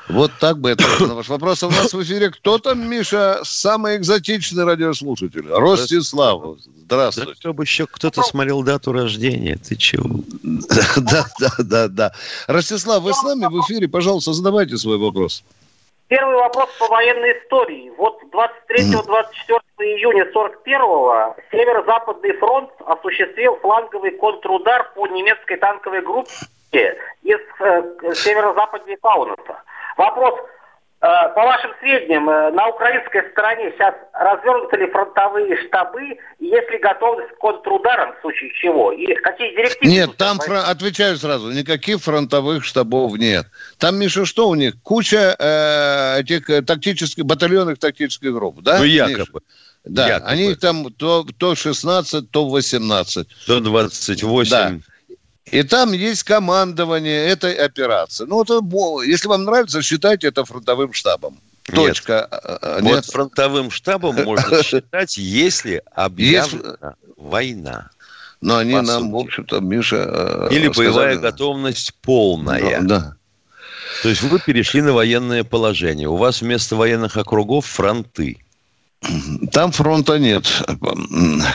Вот 0.10 0.32
так 0.40 0.60
бы 0.60 0.70
это 0.70 0.84
на 1.06 1.16
ваш 1.16 1.28
вопрос. 1.28 1.64
А 1.64 1.68
у 1.68 1.72
нас 1.72 1.94
в 1.94 2.02
эфире 2.04 2.30
кто 2.30 2.58
там, 2.58 2.90
Миша, 2.90 3.40
самый 3.44 3.98
экзотичный 3.98 4.64
радиослушатель? 4.64 5.48
Ростислав. 5.50 6.42
Да 6.88 7.12
Здравствуйте. 7.12 7.34
чтобы 7.36 7.64
еще 7.64 7.86
кто-то 7.86 8.22
смотрел 8.22 8.64
дату 8.64 8.94
рождения. 8.94 9.58
Ты 9.58 9.76
чего? 9.76 10.22
Да, 10.98 11.26
да, 11.40 11.50
да, 11.60 11.88
да. 11.88 12.12
Ростислав, 12.48 13.04
вы 13.04 13.14
с 13.14 13.24
нами 13.24 13.46
в 13.46 13.62
эфире, 13.62 13.88
пожалуйста, 13.88 14.34
задавайте 14.34 14.78
свой 14.78 14.98
вопрос. 14.98 15.44
Первый 16.08 16.36
вопрос 16.36 16.70
по 16.80 16.88
военной 16.88 17.34
истории. 17.44 17.92
Вот 17.98 18.18
23-24 18.32 19.60
июня 19.80 20.26
41-го 20.34 21.36
Северо-Западный 21.52 22.34
фронт 22.38 22.70
осуществил 22.86 23.58
фланговый 23.58 24.12
контрудар 24.12 24.92
по 24.96 25.08
немецкой 25.08 25.58
танковой 25.58 26.02
группе 26.02 26.32
из 26.72 27.40
э, 27.60 28.14
северо-западнее 28.16 28.98
Каунаса. 29.02 29.62
Вопрос, 29.98 30.36
э, 31.02 31.06
по 31.36 31.42
вашим 31.44 31.72
сведениям, 31.80 32.30
э, 32.30 32.52
на 32.52 32.68
украинской 32.68 33.30
стороне 33.32 33.72
сейчас 33.72 33.96
развернуты 34.14 34.78
ли 34.78 34.88
фронтовые 34.92 35.58
штабы, 35.68 36.18
и 36.40 36.46
есть 36.46 36.70
ли 36.70 36.78
готовность 36.80 37.32
к 37.32 37.38
контрударам 37.40 38.14
в 38.16 38.22
случае 38.22 38.52
чего? 38.54 38.92
И 38.92 39.14
какие 39.16 39.52
директивы? 39.56 39.92
Нет, 39.92 40.18
там, 40.18 40.38
возьмут? 40.38 40.58
фро- 40.58 40.70
отвечаю 40.70 41.18
сразу, 41.18 41.52
никаких 41.52 42.00
фронтовых 42.02 42.64
штабов 42.64 43.18
нет. 43.18 43.46
Там, 43.80 43.98
Миша, 43.98 44.26
что 44.26 44.50
у 44.50 44.56
них? 44.56 44.76
Куча 44.84 45.36
э, 45.38 46.20
этих 46.22 46.50
э, 46.50 46.62
тактических, 46.62 47.26
батальонных 47.26 47.80
тактических 47.80 48.34
групп, 48.34 48.62
да? 48.62 48.78
Ну, 48.78 48.84
Миша? 48.86 49.08
якобы. 49.08 49.42
Да, 49.86 50.06
Якобы. 50.08 50.32
они 50.32 50.52
их 50.52 50.60
там 50.60 50.92
то, 50.92 51.26
то 51.40 51.56
16, 51.56 52.30
то 52.30 52.46
18. 52.50 53.28
До 53.48 53.60
28. 53.62 54.52
Да. 54.52 54.74
И 55.52 55.64
там 55.64 55.94
есть 55.94 56.24
командование 56.24 57.28
этой 57.28 57.54
операции. 57.54 58.26
Ну, 58.26 58.44
это, 58.44 58.62
если 59.04 59.28
вам 59.28 59.46
нравится, 59.46 59.82
считайте 59.82 60.28
это 60.28 60.44
фронтовым 60.46 60.94
штабом. 60.94 61.38
Точка. 61.64 62.28
Э, 62.32 62.58
э, 62.62 62.80
Вот 62.82 62.96
Нет. 62.96 63.06
фронтовым 63.06 63.72
штабом 63.72 64.16
можно 64.24 64.64
считать, 64.64 65.18
если 65.18 65.82
объявлена 65.94 66.96
война. 67.18 67.90
Но 68.42 68.58
они 68.58 68.76
нам, 68.76 69.12
в 69.12 69.18
общем-то, 69.18 69.60
Миша... 69.60 70.48
э, 70.52 70.56
Или 70.56 70.68
боевая 70.68 71.18
готовность 71.18 71.94
полная. 72.02 72.82
Да. 72.82 73.16
То 74.04 74.10
есть 74.10 74.22
вы 74.22 74.40
перешли 74.40 74.82
на 74.82 74.94
военное 74.94 75.44
положение. 75.44 76.08
У 76.08 76.18
вас 76.18 76.42
вместо 76.42 76.76
военных 76.76 77.18
округов 77.18 77.66
фронты. 77.66 78.38
Там 79.52 79.72
фронта 79.72 80.20
нет, 80.20 80.46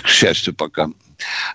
к 0.02 0.08
счастью, 0.08 0.54
пока. 0.54 0.88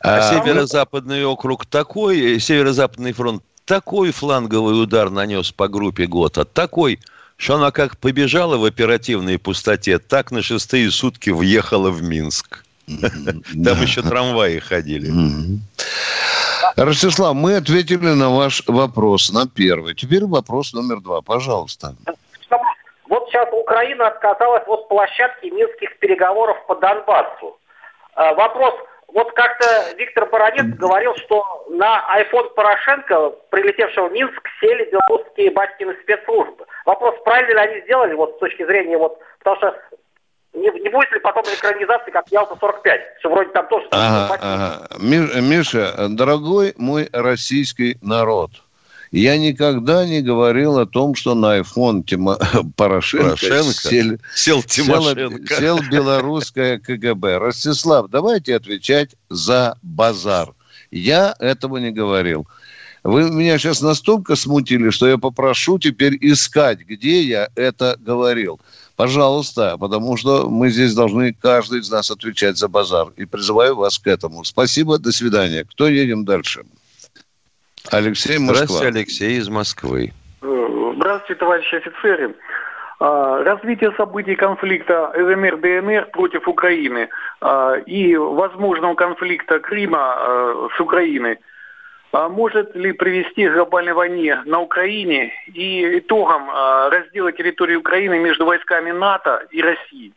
А, 0.01 0.21
северо-западный 0.21 1.25
округ 1.25 1.65
такой, 1.65 2.35
э, 2.35 2.39
северо-западный 2.39 3.13
фронт 3.13 3.43
такой 3.65 4.11
фланговый 4.11 4.81
удар 4.81 5.09
нанес 5.09 5.51
по 5.51 5.67
группе 5.67 6.07
ГОТА, 6.07 6.45
такой, 6.45 6.99
что 7.35 7.55
она 7.55 7.71
как 7.71 7.97
побежала 7.97 8.57
в 8.57 8.65
оперативной 8.65 9.37
пустоте, 9.37 9.99
так 9.99 10.31
на 10.31 10.41
шестые 10.41 10.89
сутки 10.89 11.29
въехала 11.29 11.89
в 11.89 12.01
Минск. 12.01 12.63
Там 12.87 13.81
еще 13.81 14.01
трамваи 14.01 14.59
ходили. 14.59 15.11
Ростислав, 16.77 17.35
мы 17.35 17.57
ответили 17.57 18.13
на 18.13 18.29
ваш 18.29 18.63
вопрос, 18.67 19.31
на 19.31 19.47
первый. 19.47 19.93
Теперь 19.95 20.25
вопрос 20.25 20.73
номер 20.73 21.01
два, 21.01 21.21
пожалуйста. 21.21 21.95
Вот 23.09 23.27
сейчас 23.29 23.47
Украина 23.51 24.07
отказалась 24.07 24.63
от 24.67 24.87
площадки 24.89 25.47
минских 25.47 25.97
переговоров 25.99 26.57
по 26.67 26.75
Донбассу. 26.75 27.57
А, 28.15 28.33
Вопрос, 28.33 28.73
вот 29.07 29.31
как-то 29.33 29.65
Виктор 29.97 30.25
Баранец 30.29 30.65
говорил, 30.77 31.15
что 31.15 31.65
на 31.69 32.03
iPhone 32.19 32.53
Порошенко, 32.53 33.31
прилетевшего 33.49 34.09
в 34.09 34.11
Минск, 34.11 34.41
сели 34.61 34.89
белорусские 34.91 35.51
батькины 35.51 35.95
спецслужбы. 36.03 36.65
Вопрос, 36.85 37.15
правильно 37.23 37.53
ли 37.61 37.69
они 37.69 37.81
сделали, 37.81 38.13
вот 38.13 38.35
с 38.35 38.39
точки 38.39 38.65
зрения, 38.65 38.97
вот, 38.97 39.19
потому 39.39 39.57
что 39.57 39.81
не, 40.53 40.69
не 40.81 40.89
будет 40.89 41.11
ли 41.11 41.19
потом 41.19 41.43
экранизации, 41.43 42.11
как 42.11 42.27
Ялта-45, 42.29 42.99
что 43.19 43.29
вроде 43.29 43.49
там 43.51 43.67
тоже... 43.67 43.87
Ага, 43.91 44.37
ага. 44.41 44.87
Ми- 44.99 45.41
Миша, 45.41 46.07
дорогой 46.09 46.73
мой 46.77 47.09
российский 47.13 47.97
народ, 48.01 48.51
я 49.11 49.37
никогда 49.37 50.05
не 50.05 50.21
говорил 50.21 50.77
о 50.79 50.85
том, 50.85 51.15
что 51.15 51.35
на 51.35 51.59
iPhone 51.59 52.03
Тимо- 52.03 52.37
Порошенко, 52.75 53.35
Порошенко 53.37 54.19
сел 54.35 54.61
села- 54.61 54.63
Тимошенко. 54.63 55.55
сел 55.55 55.79
белорусское 55.91 56.79
КГБ. 56.79 57.37
Ростислав, 57.37 58.09
давайте 58.09 58.55
отвечать 58.55 59.15
за 59.29 59.77
базар. 59.81 60.53
Я 60.91 61.35
этого 61.39 61.77
не 61.77 61.91
говорил. 61.91 62.47
Вы 63.03 63.29
меня 63.31 63.57
сейчас 63.57 63.81
настолько 63.81 64.35
смутили, 64.35 64.89
что 64.89 65.07
я 65.07 65.17
попрошу 65.17 65.79
теперь 65.79 66.17
искать, 66.19 66.79
где 66.79 67.21
я 67.21 67.49
это 67.55 67.95
говорил. 67.99 68.59
Пожалуйста, 68.97 69.77
потому 69.77 70.17
что 70.17 70.49
мы 70.49 70.69
здесь 70.69 70.93
должны 70.93 71.31
каждый 71.31 71.79
из 71.81 71.89
нас 71.89 72.09
отвечать 72.11 72.57
за 72.57 72.67
базар. 72.67 73.09
И 73.15 73.25
призываю 73.25 73.75
вас 73.75 73.99
к 73.99 74.07
этому. 74.07 74.43
Спасибо, 74.43 74.97
до 74.97 75.11
свидания. 75.11 75.63
Кто 75.63 75.87
едем 75.87 76.25
дальше? 76.25 76.63
Алексей 77.91 78.37
Москва. 78.37 78.65
Здравствуйте, 78.65 78.97
Алексей 78.97 79.37
из 79.37 79.49
Москвы. 79.49 80.13
Э, 80.41 80.93
Здравствуйте, 80.95 81.39
товарищи 81.39 81.75
офицеры. 81.75 82.35
А, 82.99 83.43
Развитие 83.43 83.91
событий 83.93 84.35
конфликта 84.35 85.11
ЛНР-ДНР 85.15 86.09
против 86.11 86.47
Украины 86.47 87.09
а, 87.41 87.75
и 87.85 88.15
возможного 88.15 88.95
конфликта 88.95 89.59
Крыма 89.59 89.99
а, 89.99 90.67
с 90.75 90.79
Украиной 90.79 91.39
может 92.13 92.73
ли 92.73 92.93
привести 92.93 93.47
к 93.47 93.53
глобальной 93.53 93.91
войне 93.91 94.41
на 94.45 94.61
Украине 94.61 95.33
и 95.53 95.99
итогом 95.99 96.49
раздела 96.49 97.33
территории 97.33 97.75
Украины 97.75 98.17
между 98.17 98.45
войсками 98.45 98.91
НАТО 98.91 99.45
и 99.51 99.61
России? 99.61 100.13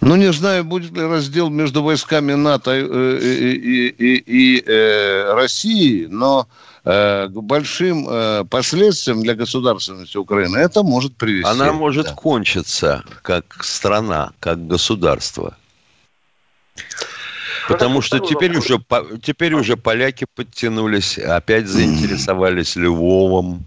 Ну, 0.00 0.16
не 0.16 0.32
знаю, 0.32 0.64
будет 0.64 0.92
ли 0.92 1.02
раздел 1.02 1.50
между 1.50 1.82
войсками 1.82 2.34
НАТО 2.34 2.76
и, 2.78 2.82
и- 2.82 3.56
и- 3.56 3.88
и- 3.88 4.56
и, 4.56 4.64
э, 4.64 5.32
России, 5.34 6.06
но 6.06 6.46
э, 6.84 7.26
к 7.28 7.32
большим 7.42 8.06
э, 8.08 8.44
последствиям 8.48 9.22
для 9.22 9.34
государственности 9.34 10.16
Украины 10.16 10.56
это 10.58 10.82
может 10.82 11.16
привести. 11.16 11.50
Она 11.50 11.72
может 11.72 12.06
Да. 12.06 12.14
кончиться 12.14 13.04
как 13.22 13.62
страна, 13.64 14.30
как 14.40 14.66
государство. 14.66 15.56
Потому 17.68 18.00
что 18.00 18.18
теперь 18.20 18.56
уже, 18.56 18.80
теперь 19.22 19.52
уже 19.54 19.76
поляки 19.76 20.26
подтянулись, 20.34 21.18
опять 21.18 21.66
заинтересовались 21.68 22.76
Львовом. 22.76 23.64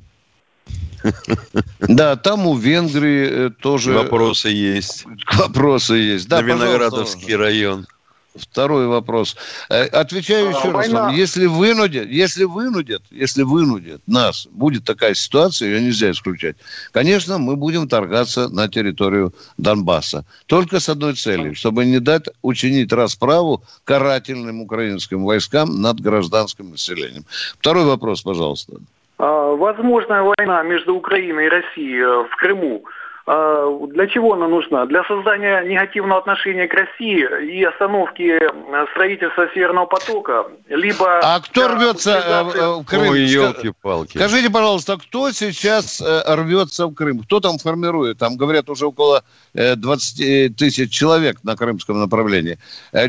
Да, 1.79 2.15
там 2.15 2.45
у 2.47 2.55
Венгрии 2.55 3.47
э, 3.47 3.49
тоже 3.49 3.93
Вопросы 3.93 4.49
есть. 4.49 5.05
вопросы 5.33 5.95
есть. 5.95 6.27
Да, 6.27 6.41
На 6.41 6.45
Виноградовский 6.45 7.35
район. 7.35 7.87
Второй 8.33 8.87
вопрос. 8.87 9.35
Э, 9.69 9.83
Отвечаю 9.87 10.47
А, 10.47 10.49
еще 10.51 10.71
раз 10.71 10.73
война- 10.87 11.01
вам. 11.07 11.15
Если 11.15 11.47
вынудят, 11.47 12.07
если 12.07 12.45
вынудят, 12.45 13.01
если 13.11 13.43
вынудят 13.43 14.01
нас, 14.07 14.47
будет 14.51 14.85
такая 14.85 15.15
ситуация, 15.15 15.67
ее 15.69 15.81
нельзя 15.81 16.11
исключать. 16.11 16.55
Конечно, 16.93 17.39
мы 17.39 17.57
будем 17.57 17.89
торгаться 17.89 18.47
на 18.47 18.69
территорию 18.69 19.33
Донбасса. 19.57 20.23
Только 20.45 20.79
с 20.79 20.87
одной 20.87 21.15
целью, 21.15 21.55
чтобы 21.55 21.83
не 21.83 21.99
дать 21.99 22.27
учинить 22.41 22.93
расправу 22.93 23.63
карательным 23.83 24.61
украинским 24.61 25.23
войскам 25.25 25.81
над 25.81 25.99
гражданским 25.99 26.71
населением. 26.71 27.25
Второй 27.59 27.83
вопрос, 27.83 28.21
пожалуйста. 28.21 28.75
А, 28.77 28.79
Возможная 29.21 30.23
война 30.23 30.63
между 30.63 30.95
Украиной 30.95 31.45
и 31.45 31.49
Россией 31.49 32.01
э, 32.01 32.23
в 32.23 32.35
Крыму. 32.37 32.85
А, 33.27 33.67
Для 33.87 34.07
чего 34.07 34.33
она 34.33 34.47
нужна? 34.47 34.85
Для 34.87 35.03
создания 35.03 35.61
негативного 35.63 36.19
отношения 36.19 36.67
к 36.67 36.73
России 36.73 37.25
и 37.45 37.63
остановки 37.63 38.23
э, 38.41 38.85
строительства 38.91 39.47
Северного 39.53 39.85
потока, 39.85 40.45
либо... 40.69 41.19
А 41.19 41.39
кто 41.39 41.67
рвется 41.67 42.11
э, 42.11 42.43
утилизации- 42.43 42.79
э, 42.79 42.81
в 42.81 42.85
Крым? 42.85 43.09
Ой, 43.09 43.19
елки-палки. 43.21 44.17
Скажите, 44.17 44.49
пожалуйста, 44.49 44.97
кто 44.97 45.31
сейчас 45.31 46.01
рвется 46.01 46.87
в 46.87 46.93
Крым? 46.95 47.19
Кто 47.19 47.39
там 47.39 47.57
формирует? 47.59 48.17
Там, 48.17 48.37
говорят, 48.37 48.69
уже 48.69 48.87
около 48.87 49.23
э, 49.53 49.75
20 49.75 50.55
тысяч 50.55 50.91
человек 50.91 51.37
на 51.43 51.55
крымском 51.55 51.99
направлении. 51.99 52.57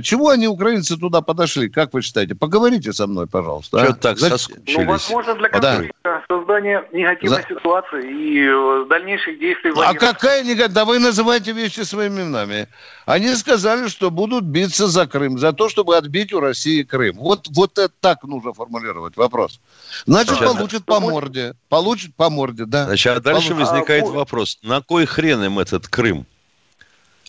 Чего 0.03 0.29
они, 0.29 0.46
украинцы, 0.46 0.98
туда 0.98 1.22
подошли? 1.22 1.68
Как 1.70 1.94
вы 1.94 2.03
считаете? 2.03 2.35
Поговорите 2.35 2.92
со 2.92 3.07
мной, 3.07 3.27
пожалуйста. 3.27 3.81
а? 3.81 3.85
Что 3.87 3.94
так 3.94 4.18
Зачем? 4.18 4.31
Ну, 4.33 4.38
соскучились? 4.38 4.87
возможно, 4.87 5.35
для 5.35 5.48
Да. 5.48 5.59
конфликта, 5.77 6.22
создания 6.29 6.85
негативной 6.92 7.42
За- 7.42 7.48
ситуации 7.48 8.03
и 8.05 8.88
дальнейших 8.88 9.38
действий 9.38 9.72
А 9.77 9.94
какая 10.02 10.42
не... 10.42 10.54
Да 10.68 10.84
вы 10.84 10.98
называете 10.98 11.52
вещи 11.52 11.80
своими 11.80 12.22
именами. 12.22 12.68
Они 13.06 13.34
сказали, 13.36 13.88
что 13.88 14.10
будут 14.10 14.44
биться 14.44 14.86
за 14.86 15.06
Крым, 15.06 15.38
за 15.38 15.52
то, 15.52 15.68
чтобы 15.68 15.96
отбить 15.96 16.32
у 16.32 16.40
России 16.40 16.82
Крым. 16.82 17.16
Вот, 17.18 17.46
вот 17.48 17.78
это 17.78 17.92
так 18.00 18.24
нужно 18.24 18.52
формулировать 18.52 19.16
вопрос. 19.16 19.60
Значит, 20.06 20.36
Сейчас- 20.36 20.54
получит 20.54 20.84
по 20.84 21.00
морде. 21.00 21.54
Получит 21.68 22.14
по 22.14 22.30
морде, 22.30 22.64
да. 22.64 22.86
Значит, 22.86 23.16
а 23.16 23.20
дальше 23.20 23.54
возникает 23.54 24.04
А, 24.04 24.08
вопрос, 24.08 24.58
на 24.62 24.82
кой 24.82 25.06
хрен 25.06 25.42
им 25.44 25.58
этот 25.58 25.88
Крым? 25.88 26.26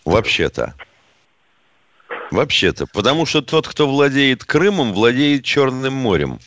Вообще-то. 0.05 0.73
Вообще-то. 2.31 2.87
Потому 2.87 3.25
что 3.25 3.41
тот, 3.41 3.67
кто 3.67 3.87
владеет 3.87 4.43
Крымом, 4.43 4.93
владеет 4.93 5.43
Черным 5.45 5.93
морем. 5.93 6.39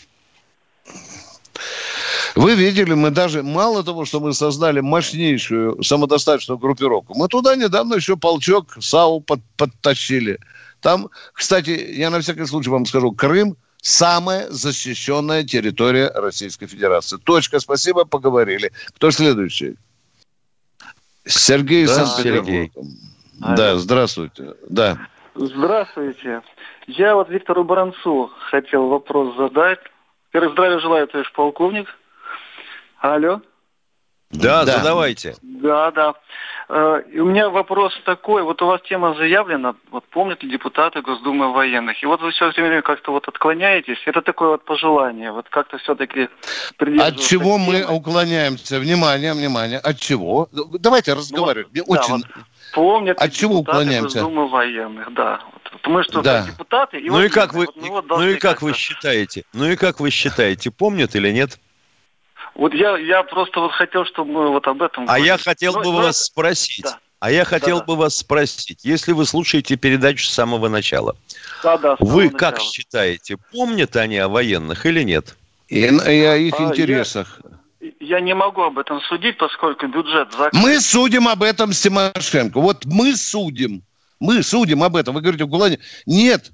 Вы 2.36 2.54
видели, 2.54 2.92
мы 2.92 3.10
даже, 3.10 3.42
мало 3.42 3.82
того, 3.82 4.04
что 4.04 4.20
мы 4.20 4.34
создали 4.34 4.80
мощнейшую 4.80 5.82
самодостаточную 5.82 6.58
группировку, 6.58 7.14
мы 7.16 7.28
туда 7.28 7.56
недавно 7.56 7.94
еще 7.94 8.16
полчок 8.16 8.76
САУ 8.78 9.20
под- 9.22 9.40
подтащили. 9.56 10.38
Там, 10.82 11.08
кстати, 11.32 11.70
я 11.70 12.10
на 12.10 12.20
всякий 12.20 12.44
случай 12.44 12.68
вам 12.68 12.84
скажу, 12.84 13.12
Крым 13.12 13.56
самая 13.80 14.50
защищенная 14.50 15.44
территория 15.44 16.10
Российской 16.14 16.66
Федерации. 16.66 17.16
Точка, 17.16 17.58
спасибо, 17.58 18.04
поговорили. 18.04 18.70
Кто 18.96 19.10
следующий? 19.10 19.76
Сергей 21.24 21.86
Да, 21.86 21.94
Санкт-Петербурга. 21.94 22.50
Сергей. 22.50 22.72
Да, 23.56 23.76
здравствуйте. 23.78 24.54
Да. 24.68 24.98
Здравствуйте. 25.34 26.42
Я 26.86 27.14
вот 27.14 27.30
Виктору 27.30 27.64
Баранцу 27.64 28.30
хотел 28.50 28.88
вопрос 28.88 29.36
задать. 29.38 29.78
Первый 30.32 30.52
здравия 30.52 30.78
желаю, 30.80 31.08
товарищ 31.08 31.32
полковник. 31.32 31.88
Алло. 33.14 33.40
Да, 34.32 34.64
Да. 34.64 34.78
задавайте. 34.78 35.36
Да, 35.42 35.90
да. 35.92 36.14
Э, 36.68 37.02
И 37.12 37.20
у 37.20 37.26
меня 37.26 37.48
вопрос 37.48 37.92
такой. 38.04 38.42
Вот 38.42 38.60
у 38.60 38.66
вас 38.66 38.80
тема 38.82 39.14
заявлена, 39.14 39.76
вот 39.92 40.04
помнят 40.06 40.42
ли 40.42 40.50
депутаты 40.50 41.00
Госдумы 41.00 41.52
военных? 41.52 42.02
И 42.02 42.06
вот 42.06 42.20
вы 42.20 42.32
все 42.32 42.50
время 42.50 42.82
как-то 42.82 43.12
вот 43.12 43.28
отклоняетесь. 43.28 43.98
Это 44.06 44.20
такое 44.22 44.48
вот 44.48 44.64
пожелание. 44.64 45.30
Вот 45.30 45.48
как-то 45.48 45.78
все-таки 45.78 46.28
От 46.98 47.20
чего 47.20 47.58
мы 47.58 47.84
уклоняемся? 47.84 48.80
Внимание, 48.80 49.32
внимание. 49.32 49.78
От 49.78 50.00
чего? 50.00 50.48
Давайте 50.80 51.14
разговаривать. 51.14 51.70
Мне 51.72 51.84
Ну, 51.86 51.94
Да, 51.94 52.00
очень... 52.00 52.12
вот 52.14 52.22
помнят 52.74 53.20
ли 53.20 53.26
От 53.26 53.32
чего 53.32 53.60
депутаты 53.60 53.70
уклоняемся? 53.78 54.18
Госдумы 54.18 54.48
военных, 54.48 55.14
да. 55.14 55.40
Вот 55.72 55.86
мы 55.86 56.02
что, 56.02 56.22
Да. 56.22 56.42
депутаты? 56.42 57.00
ну 57.04 57.22
и 57.22 57.28
как 57.28 57.54
вы, 57.54 57.66
вот 57.66 57.76
мы 57.76 57.88
вот 57.90 58.08
ну 58.08 58.22
и 58.28 58.34
как 58.38 58.62
вы 58.62 58.72
считаете? 58.72 59.44
Ну 59.52 59.66
и 59.70 59.76
как 59.76 60.00
вы 60.00 60.10
считаете, 60.10 60.72
помнят 60.72 61.14
или 61.14 61.30
нет? 61.30 61.60
Вот 62.56 62.74
я, 62.74 62.96
я 62.98 63.22
просто 63.22 63.60
вот 63.60 63.72
хотел, 63.72 64.04
чтобы 64.06 64.32
мы 64.32 64.48
вот 64.50 64.66
об 64.66 64.82
этом 64.82 65.04
А 65.08 65.18
я 65.18 65.36
хотел 65.38 65.74
Ну, 65.74 65.78
бы 65.80 65.84
ну, 65.86 65.92
вас 65.96 66.16
это- 66.16 66.24
спросить. 66.24 66.84
да. 66.84 66.98
А 67.18 67.30
я 67.30 67.44
хотел 67.44 67.78
Да-да. 67.78 67.86
бы 67.86 67.96
вас 67.96 68.16
спросить, 68.16 68.84
если 68.84 69.12
вы 69.12 69.24
слушаете 69.24 69.76
передачу 69.76 70.26
с 70.26 70.30
самого 70.34 70.68
начала, 70.68 71.16
Да, 71.62 71.78
да, 71.78 71.96
с 71.96 72.00
вы 72.00 72.24
самого 72.24 72.28
как 72.38 72.54
начала. 72.54 72.70
считаете, 72.72 73.36
помнят 73.52 73.96
они 73.96 74.18
о 74.18 74.28
военных 74.28 74.84
или 74.86 75.02
нет? 75.02 75.36
И, 75.68 75.80
и 75.80 75.86
о 76.24 76.36
их 76.36 76.54
А, 76.58 76.62
я- 76.62 76.68
интересах. 76.68 77.40
Я 78.00 78.20
не 78.20 78.34
могу 78.34 78.62
об 78.62 78.78
этом 78.78 79.00
судить, 79.02 79.38
поскольку 79.38 79.86
бюджет 79.86 80.30
закрыт. 80.32 80.52
Мы 80.52 80.80
судим 80.80 81.28
об 81.28 81.42
этом 81.42 81.72
с 81.72 81.80
Тимошенко. 81.80 82.60
Вот 82.60 82.84
мы 82.84 83.16
судим. 83.16 83.82
Мы 84.20 84.42
судим 84.42 84.82
об 84.82 84.96
этом. 84.96 85.14
Вы 85.14 85.20
говорите, 85.22 85.44
в 85.44 85.48
Гулане. 85.48 85.78
Нет, 86.04 86.50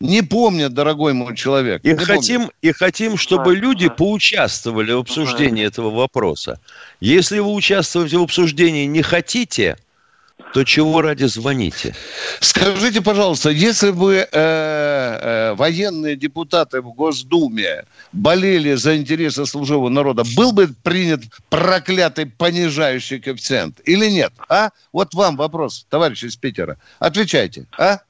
не 0.00 0.22
помнят, 0.22 0.74
дорогой 0.74 1.12
мой 1.12 1.36
человек. 1.36 1.84
И 1.84 1.94
хотим, 1.94 2.50
и 2.62 2.72
хотим, 2.72 3.16
чтобы 3.16 3.54
люди 3.54 3.88
поучаствовали 3.88 4.92
в 4.92 4.98
обсуждении 4.98 5.64
этого 5.64 5.90
вопроса. 5.90 6.60
Если 7.00 7.38
вы 7.38 7.52
участвовать 7.52 8.12
в 8.12 8.22
обсуждении 8.22 8.86
не 8.86 9.02
хотите, 9.02 9.76
то 10.52 10.64
чего 10.64 11.00
ради 11.00 11.24
звоните? 11.24 11.94
Скажите, 12.40 13.00
пожалуйста, 13.00 13.50
если 13.50 13.90
бы 13.90 14.14
э, 14.14 14.26
э, 14.32 15.54
военные 15.54 16.16
депутаты 16.16 16.80
в 16.80 16.92
Госдуме 16.92 17.84
болели 18.12 18.74
за 18.74 18.96
интересы 18.96 19.46
служивого 19.46 19.88
народа, 19.88 20.22
был 20.36 20.52
бы 20.52 20.68
принят 20.82 21.22
проклятый 21.50 22.26
понижающий 22.26 23.20
коэффициент 23.20 23.80
или 23.84 24.06
нет? 24.10 24.32
А? 24.48 24.70
Вот 24.92 25.14
вам 25.14 25.36
вопрос, 25.36 25.86
товарищ 25.88 26.24
из 26.24 26.36
Питера. 26.36 26.78
Отвечайте, 26.98 27.66
а? 27.78 28.00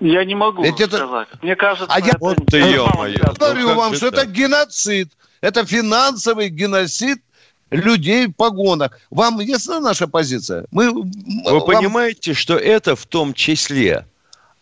Я 0.00 0.24
не 0.24 0.34
могу 0.34 0.62
Ведь 0.62 0.80
это- 0.80 0.96
сказать. 0.96 1.28
Мне 1.42 1.56
кажется, 1.56 1.94
А 1.94 2.00
я 2.00 2.06
это 2.08 2.18
вот 2.20 2.38
ты, 2.46 2.62
не- 2.62 2.72
ё-моё. 2.72 3.18
говорю 3.38 3.68
как 3.68 3.76
вам, 3.76 3.94
что 3.94 4.10
так? 4.10 4.24
это 4.24 4.32
геноцид. 4.32 5.12
Это 5.42 5.64
финансовый 5.66 6.48
геноцид 6.48 7.18
людей 7.70 8.26
в 8.28 8.32
погонах. 8.32 8.98
Вам 9.10 9.40
ясна 9.40 9.78
наша 9.80 10.06
позиция? 10.08 10.64
Мы, 10.70 10.90
Вы 10.90 11.02
вам- 11.44 11.66
понимаете, 11.66 12.32
что 12.34 12.56
это 12.56 12.96
в 12.96 13.06
том 13.06 13.34
числе 13.34 14.06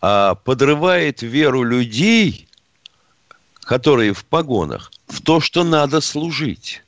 а, 0.01 0.35
подрывает 0.37 1.23
веру 1.23 1.63
людей, 1.65 2.49
которые 3.61 4.13
в 4.13 4.25
погонах, 4.25 4.91
в 5.09 5.21
то, 5.23 5.41
что 5.41 5.65
надо 5.65 6.01
служить. 6.01 6.83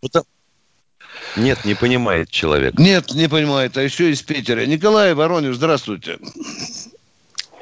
Потому- 0.00 0.26
Нет, 1.36 1.64
не 1.64 1.74
понимает 1.74 2.30
человек. 2.30 2.78
Нет, 2.78 3.12
не 3.14 3.28
понимает, 3.28 3.76
а 3.76 3.82
еще 3.82 4.10
из 4.10 4.22
Питера. 4.22 4.64
Николай 4.66 5.14
Воронеж, 5.14 5.56
здравствуйте. 5.56 6.18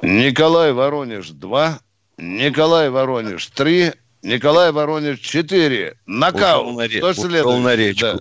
Николай 0.02 0.72
Воронеж 0.72 1.30
2, 1.30 1.78
Николай 2.18 2.90
Воронеж 2.90 3.46
3, 3.46 3.92
Николай 4.22 4.72
Воронеж 4.72 5.18
4. 5.20 5.94
Нокаут. 6.06 6.66
Ушел 6.66 6.78
на 6.78 6.88
ре- 6.88 6.98
Кто 6.98 7.10
ушел 7.10 7.24
следующий? 7.24 7.60
на 7.60 7.76
речку. 7.76 8.06
Да. 8.06 8.18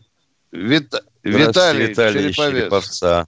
Здравствуйте, 0.53 0.99
Виталий, 1.23 1.85
Виталий 1.87 2.33
Череповец. 2.33 2.61
Череповца. 2.61 3.25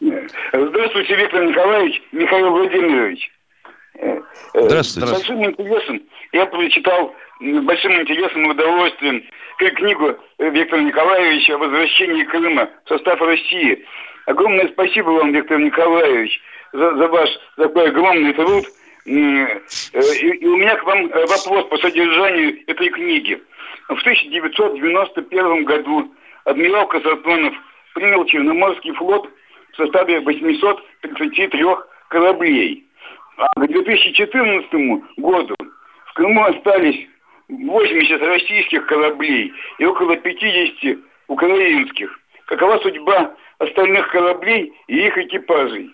Здравствуйте, 0.00 1.16
Виктор 1.16 1.44
Николаевич, 1.46 2.02
Михаил 2.12 2.50
Владимирович. 2.50 3.30
Э, 4.54 4.62
Здравствуйте. 4.62 5.08
С 5.08 5.12
большим 5.12 5.44
интересом 5.44 6.02
я 6.32 6.46
прочитал 6.46 7.14
с 7.40 7.60
большим 7.60 8.00
интересом 8.00 8.46
и 8.46 8.50
удовольствием 8.50 9.24
книгу 9.58 10.16
Виктора 10.38 10.82
Николаевича 10.82 11.54
о 11.54 11.58
возвращении 11.58 12.24
Крыма 12.24 12.68
в 12.84 12.88
состав 12.88 13.20
России. 13.20 13.84
Огромное 14.26 14.68
спасибо 14.68 15.10
вам, 15.10 15.32
Виктор 15.32 15.58
Николаевич, 15.58 16.40
за, 16.72 16.94
за 16.96 17.08
ваш 17.08 17.30
такой 17.56 17.88
огромный 17.88 18.32
труд. 18.32 18.64
Э, 18.64 18.70
И, 19.04 19.46
и 20.40 20.46
у 20.46 20.56
меня 20.56 20.76
к 20.76 20.84
вам 20.84 21.06
э, 21.06 21.26
вопрос 21.26 21.66
по 21.68 21.76
содержанию 21.78 22.58
этой 22.66 22.88
книги. 22.88 23.40
В 23.88 24.00
1991 24.00 25.64
году 25.64 26.14
адмирал 26.44 26.86
Казартонов 26.88 27.54
принял 27.94 28.24
Черноморский 28.24 28.92
флот 28.94 29.28
в 29.72 29.76
составе 29.76 30.20
833 30.20 31.64
кораблей. 32.08 32.86
А 33.36 33.48
к 33.60 33.66
2014 33.66 34.72
году 35.16 35.54
в 36.06 36.14
Крыму 36.14 36.44
остались 36.44 37.08
80 37.48 38.22
российских 38.22 38.86
кораблей 38.86 39.52
и 39.78 39.84
около 39.84 40.16
50 40.16 40.98
украинских. 41.28 42.10
Какова 42.46 42.78
судьба 42.80 43.34
остальных 43.58 44.10
кораблей 44.10 44.72
и 44.86 45.06
их 45.06 45.18
экипажей? 45.18 45.90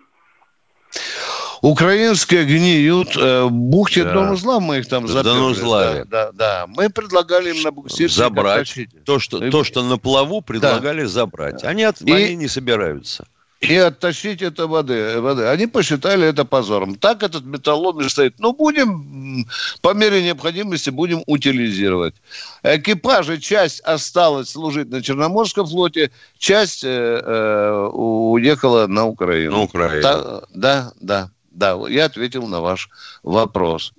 Украинские 1.62 2.44
гниют 2.44 3.16
э, 3.16 3.44
в 3.44 3.52
бухте 3.52 4.02
Да. 4.02 4.14
Донузла, 4.14 4.60
мы 4.60 4.78
их 4.78 4.88
там 4.88 5.06
заперли. 5.06 5.34
Донузлаве. 5.34 6.04
Да, 6.06 6.32
да, 6.32 6.32
да. 6.32 6.66
Мы 6.66 6.88
предлагали 6.88 7.50
им 7.54 7.62
на 7.62 7.70
буксирчик 7.70 8.16
Забрать. 8.16 8.74
То 9.04 9.18
что, 9.18 9.50
то, 9.50 9.62
что 9.62 9.82
на 9.82 9.98
плаву 9.98 10.40
предлагали 10.40 11.04
забрать. 11.04 11.62
Они, 11.62 11.84
от, 11.84 12.00
И- 12.00 12.12
они 12.12 12.34
не 12.34 12.48
собираются. 12.48 13.26
И 13.60 13.76
оттащить 13.76 14.40
это 14.40 14.66
воды, 14.66 15.20
воды. 15.20 15.44
Они 15.44 15.66
посчитали 15.66 16.26
это 16.26 16.46
позором. 16.46 16.94
Так 16.94 17.22
этот 17.22 17.44
металлолом 17.44 18.00
и 18.00 18.08
стоит. 18.08 18.34
Ну, 18.38 18.54
будем, 18.54 19.46
по 19.82 19.92
мере 19.92 20.22
необходимости, 20.22 20.88
будем 20.88 21.22
утилизировать. 21.26 22.14
Экипажи, 22.62 23.38
часть 23.38 23.80
осталась 23.80 24.50
служить 24.50 24.90
на 24.90 25.02
Черноморском 25.02 25.66
флоте, 25.66 26.10
часть 26.38 26.84
э, 26.84 26.88
э, 26.88 27.88
уехала 27.92 28.86
на 28.86 29.06
Украину. 29.06 29.52
На 29.52 29.62
Украину. 29.62 30.02
Та- 30.02 30.42
да, 30.54 30.92
да, 31.00 31.30
да. 31.50 31.78
Я 31.88 32.06
ответил 32.06 32.46
на 32.46 32.60
ваш 32.60 32.88
вопрос. 33.22 33.92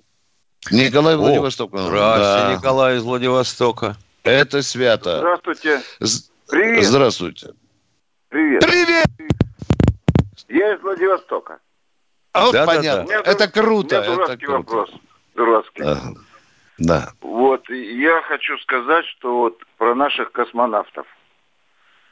Николай 0.72 1.16
О, 1.16 1.18
Владивосток. 1.20 1.70
Здравствуйте, 1.72 2.48
Да. 2.48 2.56
Николай 2.56 2.98
из 2.98 3.04
Владивостока. 3.04 3.96
Это 4.24 4.64
свято. 4.64 5.18
Здравствуйте. 5.20 5.82
Привет. 6.48 6.84
Здравствуйте. 6.84 7.50
Привет. 8.30 8.62
Привет! 8.62 9.08
Я 10.52 10.74
из 10.74 10.82
Владивостока. 10.82 11.60
А 12.34 12.46
вот 12.46 12.54
Да-да-да. 12.54 12.78
понятно. 12.78 13.04
У 13.04 13.08
меня 13.08 13.20
Это 13.26 13.48
круто. 13.48 13.96
Это 13.98 14.14
дурацкий 14.16 14.46
круто. 14.46 14.58
вопрос. 14.58 14.92
Дурацкий. 15.36 15.84
Да. 15.84 15.98
Да. 16.78 17.10
Вот, 17.22 17.70
я 17.70 18.22
хочу 18.24 18.58
сказать, 18.60 19.06
что 19.06 19.38
вот 19.38 19.64
про 19.78 19.96
наших 19.96 20.32
космонавтов. 20.32 21.06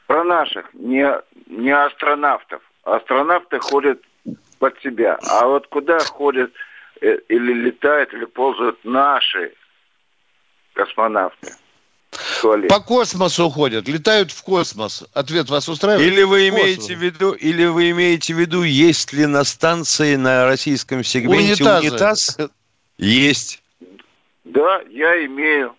Про 0.08 0.24
наших, 0.24 0.74
не, 0.74 1.12
не 1.48 1.72
астронавтов. 1.72 2.62
Астронавты 2.84 3.60
ходят 3.60 4.02
под 4.60 4.80
себя. 4.82 5.20
А 5.28 5.46
вот 5.48 5.68
куда 5.68 6.00
ходят 6.00 6.52
э, 7.02 7.18
или 7.30 7.54
летают, 7.54 8.14
или 8.14 8.26
ползают 8.26 8.80
наши 8.84 9.54
космонавты? 10.74 11.52
Туалет. 12.42 12.70
По 12.70 12.80
космосу 12.80 13.50
ходят, 13.50 13.88
летают 13.88 14.32
в 14.32 14.42
космос. 14.44 15.04
Ответ 15.14 15.50
вас 15.50 15.68
устраивает? 15.70 16.06
Или 16.12 16.24
вы 16.24 16.50
имеете 16.50 16.96
в 16.96 17.00
виду, 17.00 17.32
или 17.32 17.66
вы 17.66 17.92
имеете 17.92 18.34
в 18.34 18.40
виду, 18.40 18.64
есть 18.64 19.14
ли 19.14 19.26
на 19.26 19.44
станции 19.44 20.16
на 20.16 20.46
российском 20.46 21.04
сегменте 21.04 21.64
Унитазы. 21.64 21.90
унитаз? 21.90 22.38
Есть. 22.98 23.62
Да, 24.44 24.82
я 24.90 25.26
имею. 25.26 25.76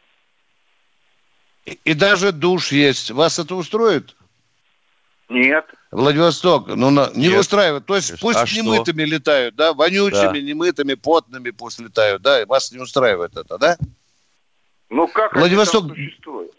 И, 1.66 1.78
и 1.84 1.95
даже 1.95 2.32
душ 2.32 2.72
есть. 2.72 3.11
Вас 3.11 3.38
это 3.38 3.55
устроит? 3.55 4.16
Нет. 5.28 5.66
Владивосток, 5.93 6.68
ну 6.68 6.91
на- 6.91 7.11
не 7.14 7.28
Нет. 7.28 7.41
устраивает. 7.41 7.86
То 7.86 7.97
есть 7.97 8.18
пусть 8.20 8.38
А 8.38 8.47
что? 8.47 8.57
немытыми 8.62 9.03
летают, 9.03 9.55
да, 9.57 9.72
вонючими, 9.72 10.38
Да. 10.38 10.41
немытыми, 10.41 10.95
потными 10.95 11.51
пусть 11.51 11.78
летают, 11.80 12.22
да, 12.22 12.43
и 12.43 12.45
вас 12.45 12.72
не 12.72 12.78
устраивает 12.78 13.36
это, 13.36 13.59
да? 13.59 13.76
Ну 14.91 15.07
как 15.09 15.34
Владивосток- 15.36 15.84
они 15.84 15.88
там 15.95 15.97
существуют? 15.97 16.53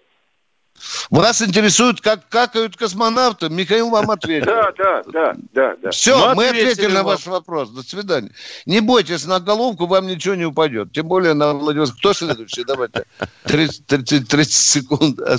Вас 1.09 1.41
интересует, 1.41 2.01
как 2.01 2.27
какают 2.29 2.77
космонавты? 2.77 3.49
Михаил 3.49 3.89
вам 3.89 4.09
ответил. 4.11 4.45
Да, 4.45 4.71
да, 4.77 5.03
да, 5.07 5.34
да, 5.53 5.75
да. 5.82 5.89
Все, 5.91 6.17
Ну, 6.17 6.36
мы 6.36 6.47
ответили 6.49 6.88
на 6.88 7.03
вам. 7.03 7.05
ваш 7.07 7.25
вопрос. 7.27 7.69
До 7.69 7.82
свидания. 7.84 8.32
Не 8.65 8.79
бойтесь, 8.82 9.25
на 9.25 9.39
головку 9.39 9.86
вам 9.88 10.07
ничего 10.07 10.36
не 10.36 10.45
упадет. 10.45 10.91
Тем 10.91 11.07
более 11.07 11.34
на 11.34 11.53
Владивосток. 11.53 11.99
Кто 11.99 12.13
следующий? 12.13 12.63
Давайте. 12.63 13.03
30, 13.45 13.86
30, 13.86 14.27
30 14.27 14.53
секунд. 14.53 15.19
А, 15.21 15.38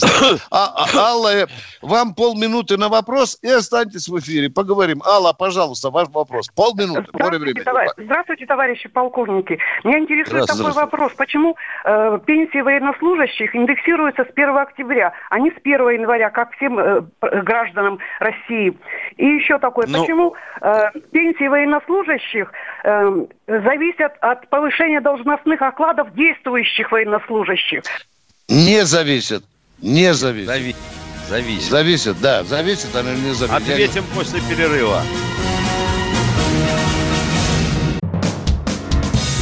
а, 0.51 0.86
Алла, 0.99 1.34
э, 1.34 1.47
вам 1.80 2.14
полминуты 2.14 2.76
на 2.76 2.88
вопрос 2.88 3.38
и 3.43 3.49
останьтесь 3.49 4.09
в 4.09 4.18
эфире. 4.18 4.51
Поговорим. 4.51 5.03
Алла, 5.05 5.32
пожалуйста, 5.32 5.90
ваш 5.90 6.09
вопрос. 6.09 6.49
Полминуты. 6.55 7.07
Здравствуйте, 7.12 7.38
времени. 7.45 7.64
товар- 7.64 7.93
Здравствуйте, 7.97 8.47
товарищи 8.47 8.88
полковники. 8.88 9.59
Меня 9.84 9.99
интересует 9.99 10.47
такой 10.47 10.72
вопрос. 10.72 11.12
Почему 11.16 11.57
э, 11.84 12.18
пенсии 12.26 12.61
военнослужащих 12.61 13.55
индексируются 13.55 14.24
с 14.24 14.28
1 14.34 14.57
октября, 14.59 15.12
не 15.39 15.51
с 15.51 15.55
1 15.62 15.89
января, 15.91 16.30
как 16.30 16.53
всем 16.57 16.78
э, 16.78 17.01
гражданам 17.20 17.99
России? 18.20 18.76
И 19.16 19.26
еще 19.26 19.59
такое, 19.59 19.87
Ну- 19.89 20.01
почему 20.03 20.35
э, 20.61 20.91
пенсии 21.12 21.49
военнослужащих 21.49 22.51
э, 22.85 23.26
зависят 23.47 24.12
от 24.20 24.49
повышения 24.49 25.01
должностных 25.01 25.61
окладов 25.62 26.12
действующих 26.14 26.91
военнослужащих? 26.93 27.83
Не 28.49 28.85
зависит. 28.85 29.43
Не 29.80 30.12
зависит. 30.14 30.49
Зави- 30.49 30.76
Зависит. 31.28 31.70
Зависит, 31.70 32.20
да. 32.20 32.43
Зависит, 32.45 32.95
она 32.95 33.12
не 33.12 33.33
зависит. 33.33 33.66
Я 33.68 33.74
Ответим 33.74 34.05
после 34.14 34.41
перерыва. 34.41 35.01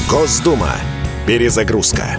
Госдума. 0.09 0.73
Перезагрузка. 1.27 2.19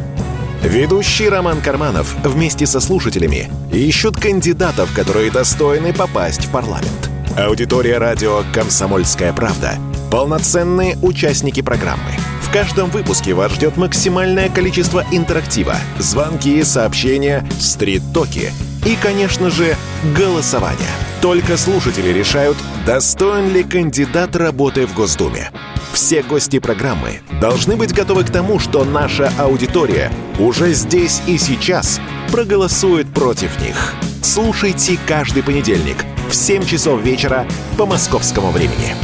Ведущий 0.64 1.28
Роман 1.28 1.59
Карманов 1.59 2.16
вместе 2.24 2.68
со 2.68 2.80
слушателями 2.80 3.49
ищут 3.74 4.20
кандидатов, 4.20 4.93
которые 4.95 5.32
достойны 5.32 5.91
попасть 5.91 6.45
в 6.45 6.51
парламент. 6.51 7.09
Аудитория 7.36 7.97
радио 7.97 8.43
«Комсомольская 8.53 9.34
правда»— 9.34 9.74
полноценные 10.12 10.97
участники 11.01 11.62
программы. 11.62 12.12
В 12.41 12.53
каждом 12.53 12.91
выпуске 12.91 13.34
вас 13.34 13.53
ждет 13.53 13.76
максимальное 13.76 14.49
количество 14.49 15.03
интерактива, 15.12 15.76
звонки, 15.97 16.64
сообщения, 16.64 17.43
стрит-токи 17.59 18.51
и, 18.86 18.95
конечно 18.95 19.49
же, 19.49 19.75
голосование. 20.15 20.89
Только 21.21 21.57
слушатели 21.57 22.09
решают, 22.09 22.57
достоин 22.86 23.53
ли 23.53 23.63
кандидат 23.63 24.36
работы 24.36 24.88
в 24.88 24.93
Госдуме. 24.93 25.51
Все 25.93 26.23
гости 26.23 26.59
программы 26.59 27.21
должны 27.39 27.75
быть 27.75 27.93
готовы 27.93 28.23
к 28.23 28.32
тому, 28.32 28.59
что 28.59 28.86
наша 28.86 29.32
аудитория 29.38 30.11
уже 30.39 30.73
здесь 30.73 31.21
и 31.27 31.38
сейчас 31.38 31.99
проголосует 32.32 33.13
против 33.13 33.59
них. 33.61 33.93
Слушайте 34.23 34.97
каждый 35.05 35.43
понедельник 35.43 35.97
в 36.29 36.34
7 36.34 36.65
часов 36.65 37.01
вечера 37.01 37.45
по 37.77 37.86
московскому 37.86 38.51
времени. 38.51 38.95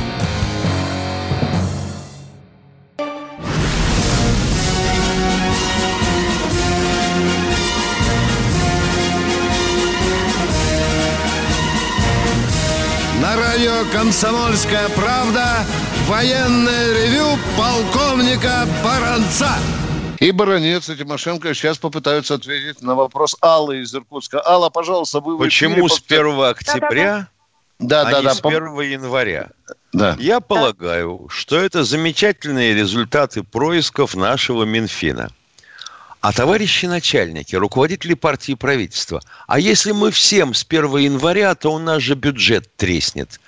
«Комсомольская 14.08 14.88
правда» 14.95 15.66
военное 16.05 16.93
ревю 16.93 17.38
полковника 17.58 18.66
Баранца. 18.82 19.49
И 20.22 20.32
Баранец 20.32 20.88
и 20.88 20.95
Тимошенко 20.95 21.53
сейчас 21.53 21.78
попытаются 21.78 22.36
ответить 22.36 22.82
на 22.82 22.95
вопрос 22.95 23.36
Аллы 23.41 23.82
из 23.82 23.93
Иркутска. 23.93 24.41
Алла, 24.47 24.70
пожалуйста, 24.70 25.20
вы 25.20 25.38
Почему 25.38 25.89
с 25.89 25.99
повтор- 25.99 26.20
1 26.20 26.41
октября, 26.51 27.28
Да, 27.80 28.03
а 28.03 28.12
да, 28.12 28.20
не 28.20 28.26
да. 28.28 28.34
с 28.36 28.39
пом- 28.41 28.55
1 28.55 28.80
января? 28.80 29.49
Да. 29.91 30.16
Я 30.20 30.39
полагаю, 30.39 31.28
что 31.30 31.58
это 31.60 31.84
замечательные 31.84 32.74
результаты 32.76 33.43
происков 33.43 34.16
нашего 34.16 34.64
Минфина. 34.64 35.32
А 36.22 36.32
товарищи 36.32 36.86
начальники, 36.86 37.58
руководители 37.58 38.14
партии 38.14 38.53
и 38.53 38.55
правительства, 38.55 39.22
а 39.47 39.60
если 39.60 39.91
мы 39.91 40.12
всем 40.12 40.53
с 40.53 40.64
1 40.64 40.95
января, 40.95 41.53
то 41.55 41.74
у 41.74 41.78
нас 41.78 42.01
же 42.01 42.16
бюджет 42.16 42.74
треснет. 42.78 43.41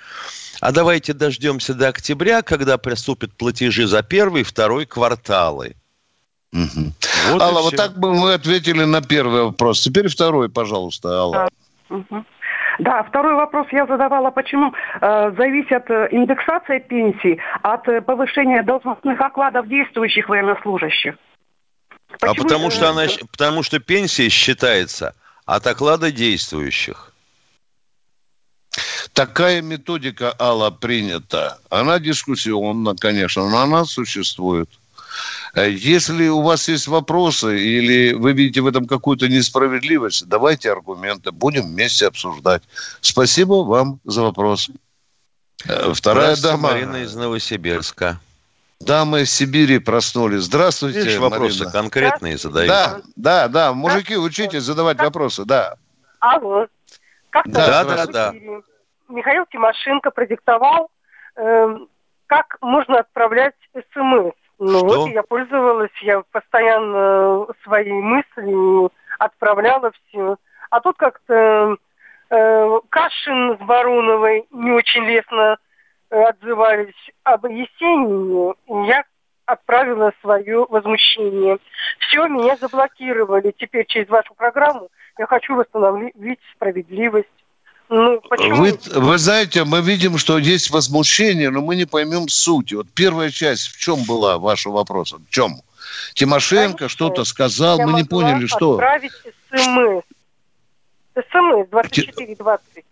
А 0.60 0.72
давайте 0.72 1.14
дождемся 1.14 1.74
до 1.74 1.88
октября, 1.88 2.42
когда 2.42 2.76
приступят 2.78 3.32
платежи 3.36 3.86
за 3.86 4.02
первый 4.02 4.42
и 4.42 4.44
второй 4.44 4.86
кварталы. 4.86 5.74
Вот 6.52 7.40
и 7.40 7.42
Алла, 7.42 7.62
вот 7.62 7.76
так 7.76 7.98
бы 7.98 8.12
мы 8.12 8.34
ответили 8.34 8.84
на 8.84 9.00
первый 9.00 9.44
вопрос. 9.44 9.80
Теперь 9.80 10.08
второй, 10.08 10.48
пожалуйста, 10.48 11.08
Алла. 11.08 11.48
Мгм. 11.88 12.26
Да, 12.78 13.02
второй 13.02 13.34
вопрос 13.34 13.66
я 13.72 13.86
задавала, 13.86 14.30
почему 14.30 14.72
э, 15.00 15.32
зависит 15.36 15.90
э, 15.90 16.08
индексация 16.12 16.80
пенсий 16.80 17.38
от 17.62 17.86
э, 17.88 18.00
повышения 18.00 18.62
должностных 18.62 19.20
окладов 19.20 19.68
действующих 19.68 20.28
военнослужащих? 20.28 21.14
А 22.22 22.34
потому 22.34 22.68
э, 22.68 22.70
что, 22.70 22.90
она, 22.90 23.02
потому 23.30 23.62
что 23.62 23.80
пенсия 23.80 24.28
считается 24.30 25.14
от 25.44 25.66
оклада 25.66 26.10
действующих. 26.10 27.09
Такая 29.12 29.62
методика, 29.62 30.34
Алла, 30.38 30.70
принята. 30.70 31.58
Она 31.70 31.98
дискуссионна, 31.98 32.94
конечно, 32.94 33.48
но 33.48 33.58
она 33.58 33.84
существует. 33.84 34.70
Э, 35.54 35.68
Если 35.70 36.28
у 36.28 36.42
вас 36.42 36.68
есть 36.68 36.86
вопросы 36.86 37.58
или 37.60 38.12
вы 38.12 38.32
видите 38.32 38.60
в 38.60 38.66
этом 38.66 38.86
какую-то 38.86 39.28
несправедливость, 39.28 40.26
давайте 40.28 40.70
аргументы, 40.70 41.32
будем 41.32 41.66
вместе 41.66 42.06
обсуждать. 42.06 42.62
Спасибо 43.00 43.64
вам 43.64 43.98
за 44.04 44.22
вопрос. 44.22 44.70
Э, 45.66 45.92
Вторая 45.92 46.36
дама. 46.36 46.70
Марина 46.70 46.96
из 47.02 47.14
Новосибирска. 47.14 48.20
Дамы 48.78 49.22
из 49.22 49.30
Сибири 49.32 49.78
проснулись. 49.78 50.44
Здравствуйте, 50.44 51.00
Видишь, 51.00 51.18
вопросы 51.18 51.58
Марина. 51.58 51.72
конкретные 51.72 52.38
задают. 52.38 52.68
Да, 52.68 53.00
да, 53.16 53.48
да. 53.48 53.72
Мужики, 53.74 54.16
учитесь 54.16 54.62
задавать 54.62 54.98
вопросы, 54.98 55.44
да. 55.44 55.74
Алло. 56.20 56.66
Как-то 57.30 57.50
Да, 57.50 57.84
да, 57.84 58.06
да. 58.06 58.34
Михаил 59.08 59.46
Тимошенко 59.46 60.10
продиктовал, 60.10 60.90
эм, 61.36 61.88
как 62.26 62.58
можно 62.60 63.00
отправлять 63.00 63.54
СМС. 63.74 64.34
Ну 64.58 64.78
Что? 64.78 64.86
вот 64.86 65.08
я 65.08 65.22
пользовалась, 65.22 65.90
я 66.02 66.22
постоянно 66.30 67.46
свои 67.64 67.90
мысли 67.90 68.90
отправляла 69.18 69.90
все. 69.90 70.36
А 70.70 70.80
тут 70.80 70.96
как-то 70.96 71.76
э, 72.30 72.78
Кашин 72.90 73.56
с 73.56 73.60
Баруновой 73.60 74.46
не 74.50 74.70
очень 74.70 75.04
лестно 75.04 75.56
э, 76.10 76.22
отзывались 76.22 77.10
об 77.24 77.46
Есенине. 77.46 78.54
Я 78.86 79.04
отправила 79.52 80.12
свое 80.20 80.66
возмущение. 80.68 81.58
Все, 81.98 82.26
меня 82.28 82.56
заблокировали. 82.56 83.54
Теперь 83.56 83.86
через 83.86 84.08
вашу 84.08 84.34
программу 84.34 84.88
я 85.18 85.26
хочу 85.26 85.54
восстановить 85.54 86.38
справедливость. 86.54 87.28
Ну, 87.88 88.20
почему? 88.28 88.56
Вы, 88.56 88.78
вы 88.94 89.18
знаете, 89.18 89.64
мы 89.64 89.80
видим, 89.80 90.16
что 90.16 90.38
есть 90.38 90.70
возмущение, 90.70 91.50
но 91.50 91.60
мы 91.60 91.74
не 91.74 91.86
поймем 91.86 92.28
сути. 92.28 92.74
Вот 92.74 92.86
первая 92.94 93.30
часть 93.30 93.68
в 93.68 93.78
чем 93.78 94.04
была 94.04 94.38
вашего 94.38 94.74
вопроса? 94.74 95.16
В 95.16 95.28
чем? 95.30 95.60
Тимошенко 96.14 96.88
что-то 96.88 97.24
сказал, 97.24 97.78
Я 97.78 97.86
мы 97.86 97.94
не 97.94 98.04
поняли, 98.04 98.46
что. 98.46 98.74
отправить 98.74 99.12
СМС. 99.50 100.04
СМС 101.14 101.68
2420. 101.70 102.84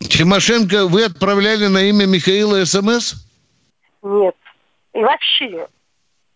Тимошенко 0.00 0.86
вы 0.86 1.04
отправляли 1.04 1.66
на 1.66 1.82
имя 1.82 2.06
Михаила 2.06 2.64
СМС? 2.64 3.14
Нет. 4.02 4.34
И 4.94 5.00
вообще, 5.00 5.66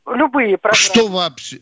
любые 0.07 0.59
программы. 0.59 0.85
Что 0.85 1.09
вообще? 1.09 1.61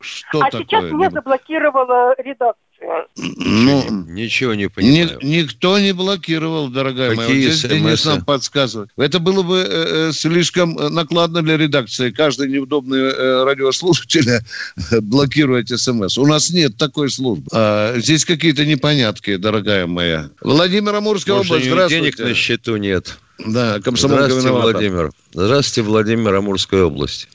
Что 0.00 0.40
а 0.40 0.50
такое? 0.50 0.62
сейчас 0.64 0.84
меня 0.92 1.10
заблокировала 1.10 2.14
редакция. 2.18 3.06
Ну, 3.16 3.82
Ничего 4.08 4.52
не 4.52 4.64
Ни- 4.64 4.66
понимаю. 4.66 5.18
никто 5.22 5.78
не 5.78 5.92
блокировал, 5.92 6.68
дорогая 6.68 7.14
моя. 7.14 7.20
Вот 7.20 7.26
Какие 7.28 7.50
здесь 7.50 7.70
Денис 7.70 8.00
смс-ы? 8.00 8.08
нам 8.10 8.24
подсказывает. 8.24 8.90
Это 8.98 9.18
было 9.20 9.42
бы 9.42 9.58
э, 9.58 10.08
э, 10.08 10.12
слишком 10.12 10.76
э, 10.78 10.90
накладно 10.90 11.40
для 11.40 11.56
редакции. 11.56 12.10
Каждый 12.10 12.48
неудобный 12.50 12.98
э, 13.00 13.44
радиослушатель 13.44 14.28
э, 14.28 15.00
блокирует 15.00 15.68
смс. 15.68 16.18
У 16.18 16.26
нас 16.26 16.50
нет 16.50 16.76
такой 16.76 17.08
службы. 17.08 17.46
А, 17.52 17.98
здесь 17.98 18.26
какие-то 18.26 18.66
непонятки, 18.66 19.36
дорогая 19.36 19.86
моя. 19.86 20.28
Владимир 20.42 20.94
Амурская 20.96 21.36
Может, 21.36 21.52
область, 21.52 21.66
него 21.66 21.76
денег 21.86 22.14
здравствуйте. 22.14 22.24
на 22.28 22.34
счету 22.34 22.76
нет. 22.76 23.18
Да, 23.38 23.80
комсомолка 23.80 24.24
Здравствуйте, 24.24 24.48
виновата. 24.48 24.72
Владимир. 24.72 25.10
Здравствуйте, 25.32 25.88
Владимир, 25.88 26.34
Амурская 26.34 26.84
область. 26.84 27.28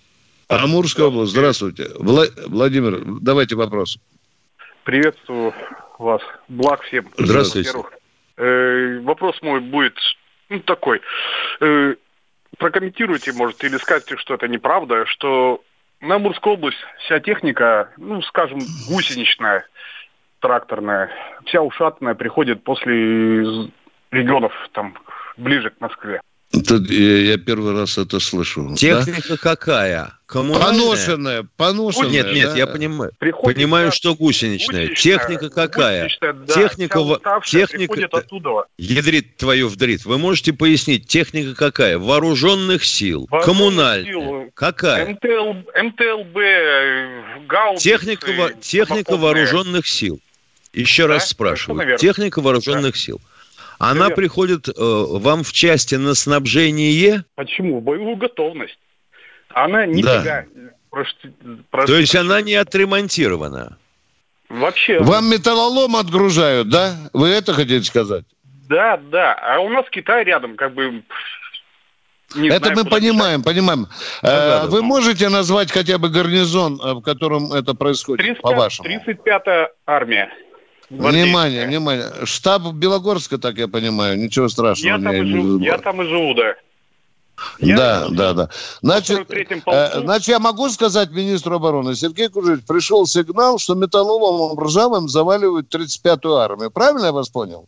Амурская 0.50 1.06
область, 1.06 1.32
здравствуйте. 1.32 1.89
Вла- 2.00 2.32
Владимир, 2.47 3.00
давайте 3.22 3.56
вопрос. 3.56 4.00
Приветствую 4.84 5.54
вас. 6.00 6.22
Благ 6.47 6.82
всем. 6.82 7.08
Здравствуйте. 7.18 7.72
Э, 8.38 9.00
вопрос 9.02 9.39
мой 9.43 9.60
будет 9.60 9.95
ну, 10.50 10.60
такой. 10.62 11.02
Э, 11.62 11.93
прокомментируйте, 12.58 13.32
может, 13.32 13.64
или 13.64 13.78
скажете, 13.78 14.18
что 14.18 14.34
это 14.34 14.47
неправда, 14.47 15.06
что 15.06 15.62
на 16.02 16.16
Амурскую 16.16 16.56
область 16.56 16.80
вся 17.06 17.20
техника, 17.20 17.91
ну, 17.97 18.24
скажем, 18.24 18.60
гусеничная, 18.89 19.68
тракторная, 20.39 21.12
вся 21.45 21.62
ушатанная 21.62 22.16
приходит 22.16 22.64
после 22.64 23.70
регионов, 24.10 24.54
там, 24.72 24.95
ближе 25.38 25.70
к 25.70 25.80
Москве. 25.80 26.22
Тут 26.70 26.89
я, 26.91 27.17
я 27.32 27.38
первый 27.38 27.74
раз 27.74 27.97
это 27.97 28.20
слышу. 28.20 28.76
Техника 28.76 29.38
какая? 29.38 30.13
Коммунальная? 30.28 30.67
Поношенная, 30.84 31.47
поношенная. 31.57 32.09
Нет, 32.11 32.34
нет, 32.34 32.49
да? 32.51 32.57
я 32.57 32.67
понимаю. 32.67 33.11
Приходит 33.17 33.55
понимаю, 33.57 33.91
что 33.91 34.13
гусеничная. 34.15 34.89
гусеничная, 34.89 35.17
Техника 35.17 35.49
какая? 35.49 36.03
гусеничная, 36.03 36.34
да, 36.34 36.53
Техника, 36.53 36.97
уставшая 36.99 37.65
техника, 37.65 38.07
оттуда. 38.11 38.49
ядрит 38.78 39.38
твою 39.38 39.67
вдрит. 39.70 40.05
Вы 40.05 40.20
можете 40.20 40.53
пояснить, 40.53 41.07
техника 41.07 41.55
какая? 41.55 41.97
Вооруженных 41.97 42.86
сил, 42.86 43.28
Вооруженных 43.32 43.45
коммунальная. 43.57 44.11
сил, 44.13 44.51
Какая? 44.53 45.05
МТЛ, 45.07 45.53
МТЛБ, 45.84 46.38
э, 46.38 47.22
гаубицы, 47.47 47.84
Техника, 47.84 48.32
во- 48.38 48.51
техника 48.53 49.17
вооруженных 49.17 49.88
сил. 49.88 50.20
Еще 50.74 51.07
Да, 51.07 51.15
раз 51.15 51.30
спрашиваю. 51.30 51.97
Техника 51.97 52.41
вооруженных 52.41 52.95
сил. 52.95 53.20
Она 53.80 54.07
верно. 54.07 54.15
приходит 54.15 54.67
э, 54.67 54.71
вам 54.77 55.43
в 55.43 55.53
части 55.53 55.95
на 55.95 56.13
снабжение, 56.13 57.23
Почему? 57.36 57.80
В 57.80 57.84
боевую 57.84 58.17
готовность. 58.17 58.77
Она 59.49 59.86
нифига. 59.86 60.45
Прошти- 60.91 61.34
прош- 61.71 61.86
то 61.86 61.95
есть 61.95 62.15
она 62.15 62.41
не 62.41 62.55
отремонтирована. 62.55 63.77
Вообще. 64.49 64.99
Вам 64.99 65.30
металлолом 65.30 65.95
отгружают, 65.95 66.69
да? 66.69 66.95
Вы 67.13 67.30
это 67.30 67.53
хотите 67.53 67.84
сказать? 67.84 68.25
Да, 68.67 68.97
да. 68.97 69.34
А 69.34 69.59
у 69.59 69.69
нас 69.69 69.86
Китай 69.89 70.23
рядом, 70.25 70.55
как 70.55 70.73
бы... 70.73 71.03
не 72.36 72.49
это 72.49 72.65
знаю, 72.65 72.75
мы 72.75 72.89
понимаем, 72.89 73.43
понимаем. 73.43 73.88
Э, 74.21 74.27
да, 74.27 74.65
вы 74.65 74.82
можете 74.82 75.30
назвать 75.30 75.71
хотя 75.71 75.97
бы 75.99 76.09
гарнизон, 76.09 76.82
э, 76.84 76.93
в 76.95 77.01
котором 77.01 77.53
это 77.53 77.73
происходит, 77.75 78.25
бежать. 78.25 78.41
по-вашему? 78.41 78.89
35-я 78.89 79.69
армия. 79.86 80.30
Гвардейская. 80.89 81.25
Внимание, 81.25 81.67
внимание. 81.67 82.05
Штаб 82.25 82.73
Белогорска, 82.73 83.37
так 83.37 83.57
я 83.57 83.67
понимаю, 83.67 84.17
ничего 84.17 84.49
страшного. 84.49 84.97
Я 84.97 85.03
там, 85.03 85.15
и 85.15 85.25
живу, 85.25 85.59
я 85.59 85.77
там 85.77 86.01
и 86.01 86.05
живу, 86.05 86.33
да. 86.33 86.55
Да, 87.59 88.07
да, 88.09 88.33
да. 88.33 88.49
Значит, 88.81 89.19
43-м 89.19 89.61
э, 89.65 90.01
значит, 90.01 90.27
я 90.27 90.39
могу 90.39 90.67
сказать 90.69 91.11
министру 91.11 91.55
обороны, 91.55 91.95
Сергей 91.95 92.27
Кужевич, 92.27 92.65
пришел 92.65 93.05
сигнал, 93.05 93.59
что 93.59 93.75
металлоломом 93.75 94.59
ржавым 94.59 95.07
заваливают 95.07 95.73
35-ю 95.73 96.33
армию. 96.33 96.71
Правильно 96.71 97.05
я 97.05 97.11
вас 97.11 97.29
понял? 97.29 97.67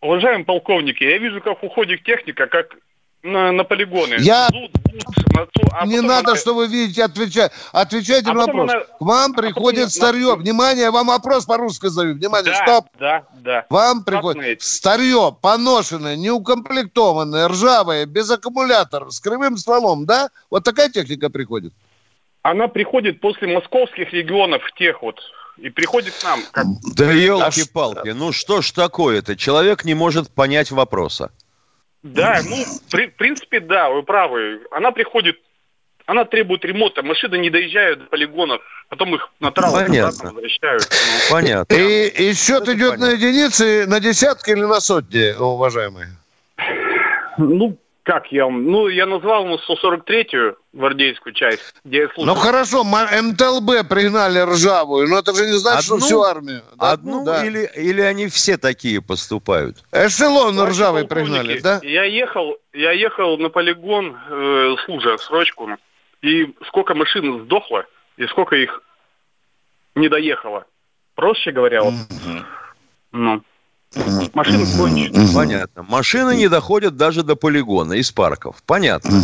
Уважаемые 0.00 0.44
полковники, 0.44 1.02
я 1.02 1.18
вижу, 1.18 1.40
как 1.40 1.62
уходит 1.62 2.04
техника, 2.04 2.46
как 2.46 2.76
на, 3.22 3.52
на 3.52 3.64
полигоны. 3.64 4.14
Я- 4.20 4.48
Зуд, 4.52 4.70
зуд, 4.92 5.34
на 5.34 5.46
ту- 5.46 5.68
а 5.72 5.86
не 5.86 5.94
потом 5.96 6.06
надо, 6.08 6.30
она- 6.30 6.36
что 6.40 6.54
вы 6.54 6.66
видите, 6.68 7.04
отвечать. 7.04 7.52
Отвечайте 7.72 8.30
А 8.30 8.34
на 8.34 8.40
потом 8.46 8.56
вопрос. 8.60 8.74
она- 8.74 8.84
К 8.84 9.00
вам 9.00 9.32
потом 9.34 9.52
приходит 9.52 9.84
на- 9.84 9.90
старье. 9.90 10.36
Внимание, 10.36 10.90
вам 10.90 11.08
вопрос 11.08 11.44
по-русски 11.44 11.88
задаю. 11.88 12.14
Внимание, 12.14 12.52
Да, 12.52 12.62
стоп. 12.66 12.86
да, 12.98 13.24
да. 13.34 13.66
Вам 13.70 14.04
приходит 14.04 14.40
знаете. 14.42 14.64
старье, 14.66 15.36
поношенное, 15.40 16.16
неукомплектованное, 16.16 17.48
ржавое, 17.48 18.06
без 18.06 18.30
аккумулятора, 18.30 19.10
с 19.10 19.20
кривым 19.20 19.56
стволом, 19.56 20.06
да? 20.06 20.30
Вот 20.50 20.64
такая 20.64 20.88
техника 20.90 21.28
приходит. 21.30 21.72
Она 22.42 22.68
приходит 22.68 23.20
после 23.20 23.48
московских 23.52 24.12
регионов, 24.12 24.62
тех 24.78 25.02
вот, 25.02 25.20
и 25.58 25.70
приходит 25.70 26.14
к 26.14 26.24
нам. 26.24 26.40
Как... 26.52 26.66
Да 26.94 27.10
елки-палки, 27.12 28.10
ну 28.10 28.32
что 28.32 28.62
ж 28.62 28.70
такое-то? 28.70 29.36
Человек 29.36 29.84
не 29.84 29.94
может 29.94 30.30
понять 30.30 30.70
вопроса. 30.70 31.30
Да, 32.02 32.40
ну, 32.48 32.56
при- 32.90 33.06
в 33.08 33.16
принципе, 33.16 33.60
да, 33.60 33.90
вы 33.90 34.02
правы. 34.02 34.60
Она 34.70 34.92
приходит, 34.92 35.36
она 36.06 36.24
требует 36.24 36.64
ремонта, 36.64 37.02
машины 37.02 37.38
не 37.38 37.50
доезжают 37.50 37.98
до 38.00 38.04
полигонов, 38.06 38.62
потом 38.88 39.14
их 39.14 39.28
на 39.40 39.50
траву 39.50 39.74
Понятно. 39.74 40.08
обратно 40.08 40.32
возвращают. 40.32 40.82
Ну, 40.90 41.34
Понятно. 41.34 41.74
И, 41.74 42.08
и 42.08 42.34
счет 42.34 42.68
идет 42.68 42.98
на 42.98 43.10
единицы, 43.10 43.86
на 43.86 44.00
десятки 44.00 44.50
или 44.50 44.62
на 44.62 44.80
сотни, 44.80 45.34
уважаемые? 45.38 46.08
Ну, 47.36 47.76
как 48.08 48.32
я 48.32 48.46
вам... 48.46 48.64
Ну, 48.64 48.88
я 48.88 49.04
назвал 49.04 49.44
ему 49.44 49.58
143-ю 49.58 50.56
гвардейскую 50.72 51.34
часть, 51.34 51.74
где 51.84 51.98
я 51.98 52.08
служил. 52.08 52.34
Ну 52.34 52.40
хорошо, 52.40 52.82
МТЛБ 52.82 53.86
пригнали 53.86 54.38
ржавую, 54.38 55.08
но 55.08 55.18
это 55.18 55.34
же 55.34 55.44
не 55.44 55.58
значит, 55.58 55.84
что 55.84 55.96
Одну? 55.96 56.06
всю 56.06 56.22
армию. 56.22 56.62
Да, 56.76 56.92
Одну 56.92 57.18
ну 57.18 57.24
да. 57.26 57.44
или, 57.44 57.70
или 57.76 58.00
они 58.00 58.28
все 58.28 58.56
такие 58.56 59.02
поступают? 59.02 59.84
Эшелон 59.92 60.56
Товарищи 60.56 60.74
ржавый 60.74 61.06
пригнали, 61.06 61.60
да? 61.60 61.80
Я 61.82 62.04
ехал, 62.04 62.56
я 62.72 62.92
ехал 62.92 63.36
на 63.36 63.50
полигон, 63.50 64.16
э, 64.30 64.76
служа 64.86 65.18
срочку, 65.18 65.68
и 66.22 66.54
сколько 66.68 66.94
машин 66.94 67.44
сдохло, 67.44 67.84
и 68.16 68.26
сколько 68.28 68.56
их 68.56 68.82
не 69.94 70.08
доехало. 70.08 70.64
Проще 71.14 71.50
говоря, 71.50 71.82
вот. 71.82 71.92
Ну. 73.12 73.42
Машины 74.34 74.66
кончены. 74.76 75.34
Понятно. 75.34 75.82
Машины 75.82 76.36
не 76.36 76.48
доходят 76.48 76.96
даже 76.96 77.22
до 77.22 77.36
полигона 77.36 77.94
из 77.94 78.10
парков. 78.12 78.56
Понятно. 78.66 79.22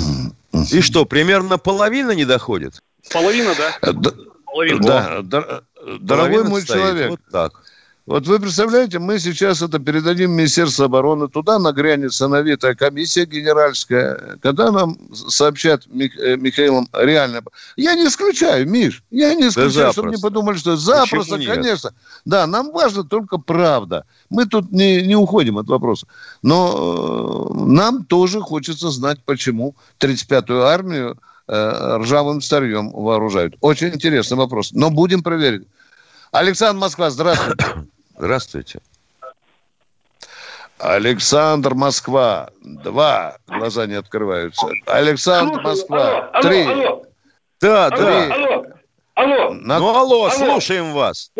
И 0.70 0.80
что, 0.80 1.04
примерно 1.04 1.58
половина 1.58 2.12
не 2.12 2.24
доходит? 2.24 2.82
Половина, 3.12 3.54
да? 3.54 3.92
Половина. 4.46 4.80
Да, 4.80 5.18
дор- 5.22 5.64
дорогой 6.00 6.06
Половина 6.06 6.50
мой 6.50 6.62
стоит. 6.62 6.80
человек. 6.80 7.10
Вот 7.10 7.20
так. 7.30 7.52
Вот 8.06 8.26
вы 8.26 8.38
представляете, 8.38 8.98
мы 8.98 9.18
сейчас 9.18 9.62
это 9.62 9.78
передадим 9.78 10.32
Министерству 10.32 10.84
обороны, 10.84 11.26
туда 11.28 11.58
нагрянет 11.58 12.12
сановитая 12.12 12.74
комиссия 12.74 13.24
генеральская, 13.24 14.36
когда 14.42 14.70
нам 14.70 14.98
сообщат 15.14 15.86
Мих- 15.86 16.18
э, 16.18 16.36
Михаилом 16.36 16.86
реально. 16.92 17.40
Я 17.76 17.94
не 17.94 18.06
исключаю, 18.06 18.68
Миш, 18.68 19.02
я 19.10 19.34
не 19.34 19.48
исключаю, 19.48 19.92
чтобы 19.92 20.10
не 20.10 20.20
подумали, 20.20 20.58
что 20.58 20.76
запросто, 20.76 21.36
Почему 21.36 21.54
нет? 21.54 21.56
конечно. 21.56 21.94
Да, 22.26 22.46
нам 22.46 22.72
важно 22.72 23.04
только 23.04 23.38
правда. 23.38 24.04
Мы 24.28 24.44
тут 24.44 24.70
не, 24.70 25.00
не 25.00 25.16
уходим 25.16 25.56
от 25.56 25.68
вопроса. 25.68 26.06
Но 26.42 27.48
э, 27.50 27.54
нам 27.64 28.04
тоже 28.04 28.42
хочется 28.42 28.90
знать, 28.90 29.18
почему 29.24 29.76
35-ю 30.00 30.60
армию 30.60 31.18
э, 31.48 31.96
ржавым 32.02 32.42
старьем 32.42 32.90
вооружают. 32.90 33.54
Очень 33.62 33.94
интересный 33.94 34.36
вопрос. 34.36 34.72
Но 34.72 34.90
будем 34.90 35.22
проверить. 35.22 35.66
Александр 36.32 36.80
Москва, 36.80 37.08
здравствуйте. 37.08 37.64
Здравствуйте. 38.16 38.78
Александр 40.78 41.74
Москва. 41.74 42.50
Два. 42.62 43.36
Глаза 43.46 43.86
не 43.86 43.94
открываются. 43.94 44.66
Александр 44.86 45.60
Москва. 45.62 46.28
алло, 46.32 46.42
Три. 46.42 46.62
алло. 46.66 47.02
Да, 47.60 47.86
Алло, 47.86 47.96
да. 47.96 48.34
алло, 48.34 48.66
алло. 49.14 49.50
На- 49.54 49.78
Ну, 49.78 49.88
алло, 49.96 50.24
Алло. 50.26 50.30
слушаем 50.30 50.92
вас. 50.92 51.30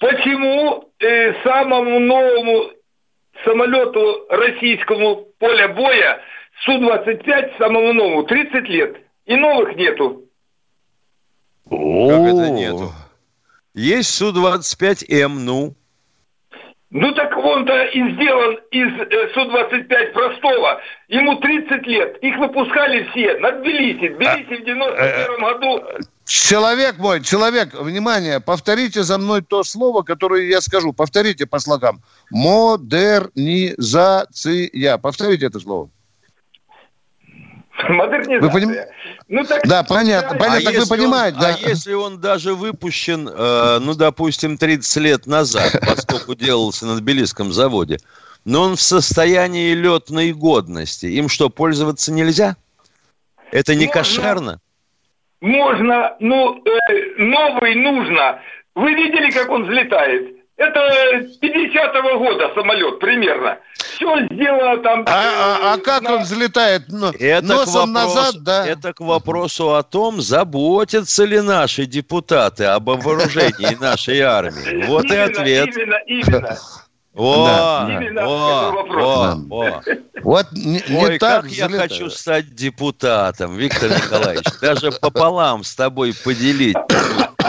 Почему 0.00 0.90
э, 0.98 1.34
самому 1.44 2.00
новому 2.00 2.70
самолету 3.44 4.26
российскому 4.30 5.26
поля 5.38 5.68
боя 5.68 6.20
Су-25 6.64 7.58
самому 7.58 7.92
новому 7.92 8.24
30 8.24 8.68
лет 8.68 8.96
и 9.26 9.36
новых 9.36 9.76
нету? 9.76 10.24
Как 11.68 11.78
это 11.78 12.50
нету? 12.50 12.92
Есть 13.74 14.10
Су-25М, 14.14 15.28
ну. 15.38 15.74
Ну 16.94 17.10
так 17.12 17.34
он-то 17.38 17.84
и 17.84 18.12
сделан 18.12 18.58
из 18.70 18.88
э, 19.00 19.32
Су-25 19.32 20.12
простого. 20.12 20.78
Ему 21.08 21.36
30 21.36 21.86
лет. 21.86 22.18
Их 22.18 22.36
выпускали 22.36 23.08
все 23.10 23.38
на 23.38 23.52
Тбилиси. 23.52 24.08
Тбилиси 24.08 24.60
в 24.60 24.64
91 24.66 25.40
году. 25.40 25.82
Человек 26.26 26.98
мой, 26.98 27.22
человек, 27.22 27.72
внимание, 27.72 28.40
повторите 28.40 29.04
за 29.04 29.16
мной 29.16 29.40
то 29.40 29.64
слово, 29.64 30.02
которое 30.02 30.46
я 30.46 30.60
скажу. 30.60 30.92
Повторите 30.92 31.46
по 31.46 31.60
слогам. 31.60 32.02
Модернизация. 32.30 34.98
Повторите 34.98 35.46
это 35.46 35.60
слово. 35.60 35.88
Модернизация. 37.88 38.40
Вы 38.40 38.50
поним- 38.50 38.74
Ну, 39.28 39.44
так, 39.44 39.62
Да, 39.66 39.82
понятно, 39.82 40.36
понятно. 40.38 40.60
Так 40.60 40.64
вы 40.66 40.72
если 40.72 40.80
он- 40.82 40.88
понимаете, 40.88 41.38
да? 41.40 41.48
а 41.48 41.68
если 41.68 41.92
он 41.94 42.20
даже 42.20 42.54
выпущен, 42.54 43.28
э, 43.28 43.78
ну, 43.80 43.94
допустим, 43.94 44.58
30 44.58 44.96
лет 44.98 45.26
назад, 45.26 45.72
поскольку 45.86 46.34
делался 46.34 46.86
на 46.86 46.96
Тбилисском 46.96 47.52
заводе, 47.52 47.98
но 48.44 48.62
он 48.62 48.76
в 48.76 48.80
состоянии 48.82 49.72
летной 49.74 50.32
годности, 50.32 51.06
им 51.06 51.28
что, 51.28 51.48
пользоваться 51.48 52.12
нельзя? 52.12 52.56
Это 53.50 53.74
не 53.74 53.86
Можно. 53.86 54.00
кошерно? 54.00 54.60
Можно, 55.40 56.16
ну, 56.20 56.62
э, 56.64 57.14
новый 57.18 57.74
нужно. 57.74 58.40
Вы 58.74 58.94
видели, 58.94 59.30
как 59.30 59.50
он 59.50 59.64
взлетает? 59.64 60.36
Это 60.56 60.80
50-го 61.42 62.18
года 62.18 62.50
самолет 62.54 62.98
примерно. 63.00 63.58
Все 63.74 64.26
сделано 64.30 64.82
там... 64.82 65.04
А, 65.06 65.12
а- 65.12 65.74
а 65.74 65.78
как 65.78 66.02
он 66.08 66.22
взлетает? 66.22 66.84
Ну, 66.88 67.10
Это 67.10 67.44
носом 67.46 67.92
к 67.92 67.96
вопросу- 67.96 68.14
назад, 68.16 68.42
да? 68.42 68.66
Это 68.66 68.92
к 68.92 69.00
вопросу 69.00 69.74
о 69.74 69.82
том, 69.82 70.20
заботятся 70.20 71.24
ли 71.24 71.40
наши 71.40 71.86
депутаты 71.86 72.64
об 72.66 72.88
вооружении 72.88 73.74
нашей 73.80 74.20
армии. 74.20 74.84
Вот 74.86 75.06
и 75.10 75.16
ответ. 75.16 75.74
Именно, 75.76 75.96
именно. 76.06 76.58
О, 77.14 77.46
Да, 77.46 78.24
о, 78.24 78.70
вопрос. 78.72 79.04
о, 79.04 79.36
о. 79.50 79.82
Вот 80.22 80.46
не, 80.52 80.80
не 80.88 80.96
Ой, 81.04 81.18
так 81.18 81.42
как 81.42 81.50
я 81.50 81.68
хочу 81.68 82.08
стать 82.08 82.54
депутатом, 82.54 83.56
Виктор 83.56 83.90
Николаевич. 83.90 84.44
Даже 84.60 84.92
пополам 84.92 85.64
с 85.64 85.74
тобой 85.74 86.14
поделить 86.24 86.76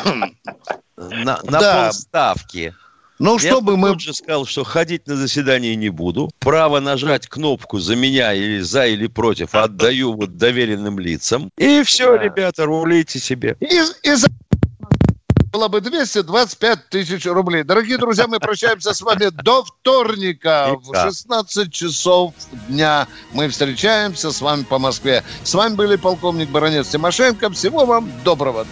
на, 0.97 1.39
на 1.43 1.59
Да. 1.59 1.85
полставки. 1.85 2.73
Ну, 3.19 3.37
Я 3.39 3.51
чтобы 3.51 3.73
бы 3.73 3.77
мы... 3.93 3.99
же 3.99 4.13
сказал, 4.13 4.45
что 4.45 4.63
ходить 4.63 5.07
на 5.07 5.15
заседание 5.15 5.75
не 5.75 5.89
буду. 5.89 6.29
Право 6.39 6.79
нажать 6.79 7.27
кнопку 7.27 7.79
за 7.79 7.95
меня 7.95 8.33
или 8.33 8.59
за 8.59 8.87
или 8.87 9.07
против 9.07 9.53
отдаю 9.55 10.13
вот 10.13 10.37
доверенным 10.37 10.99
лицам. 10.99 11.49
И 11.57 11.83
все, 11.83 12.15
ребята, 12.15 12.65
рулите 12.65 13.19
себе. 13.19 13.55
И, 13.59 13.81
и 14.03 14.15
за- 14.15 14.27
было 15.51 15.67
бы 15.67 15.81
225 15.81 16.89
тысяч 16.89 17.25
рублей. 17.27 17.61
Дорогие 17.63 17.99
друзья, 17.99 18.25
мы 18.27 18.39
прощаемся 18.39 18.91
с 18.91 19.01
вами 19.01 19.29
до 19.29 19.63
вторника 19.63 20.71
в 20.81 20.91
Да. 20.91 21.05
16 21.05 21.71
часов 21.71 22.33
дня. 22.67 23.07
Мы 23.33 23.47
встречаемся 23.49 24.31
с 24.31 24.41
вами 24.41 24.63
по 24.63 24.79
Москве. 24.79 25.23
С 25.43 25.53
вами 25.53 25.75
были 25.75 25.95
полковник 25.95 26.49
Баронец 26.49 26.87
Тимошенко. 26.87 27.51
Всего 27.51 27.85
вам 27.85 28.11
доброго. 28.23 28.65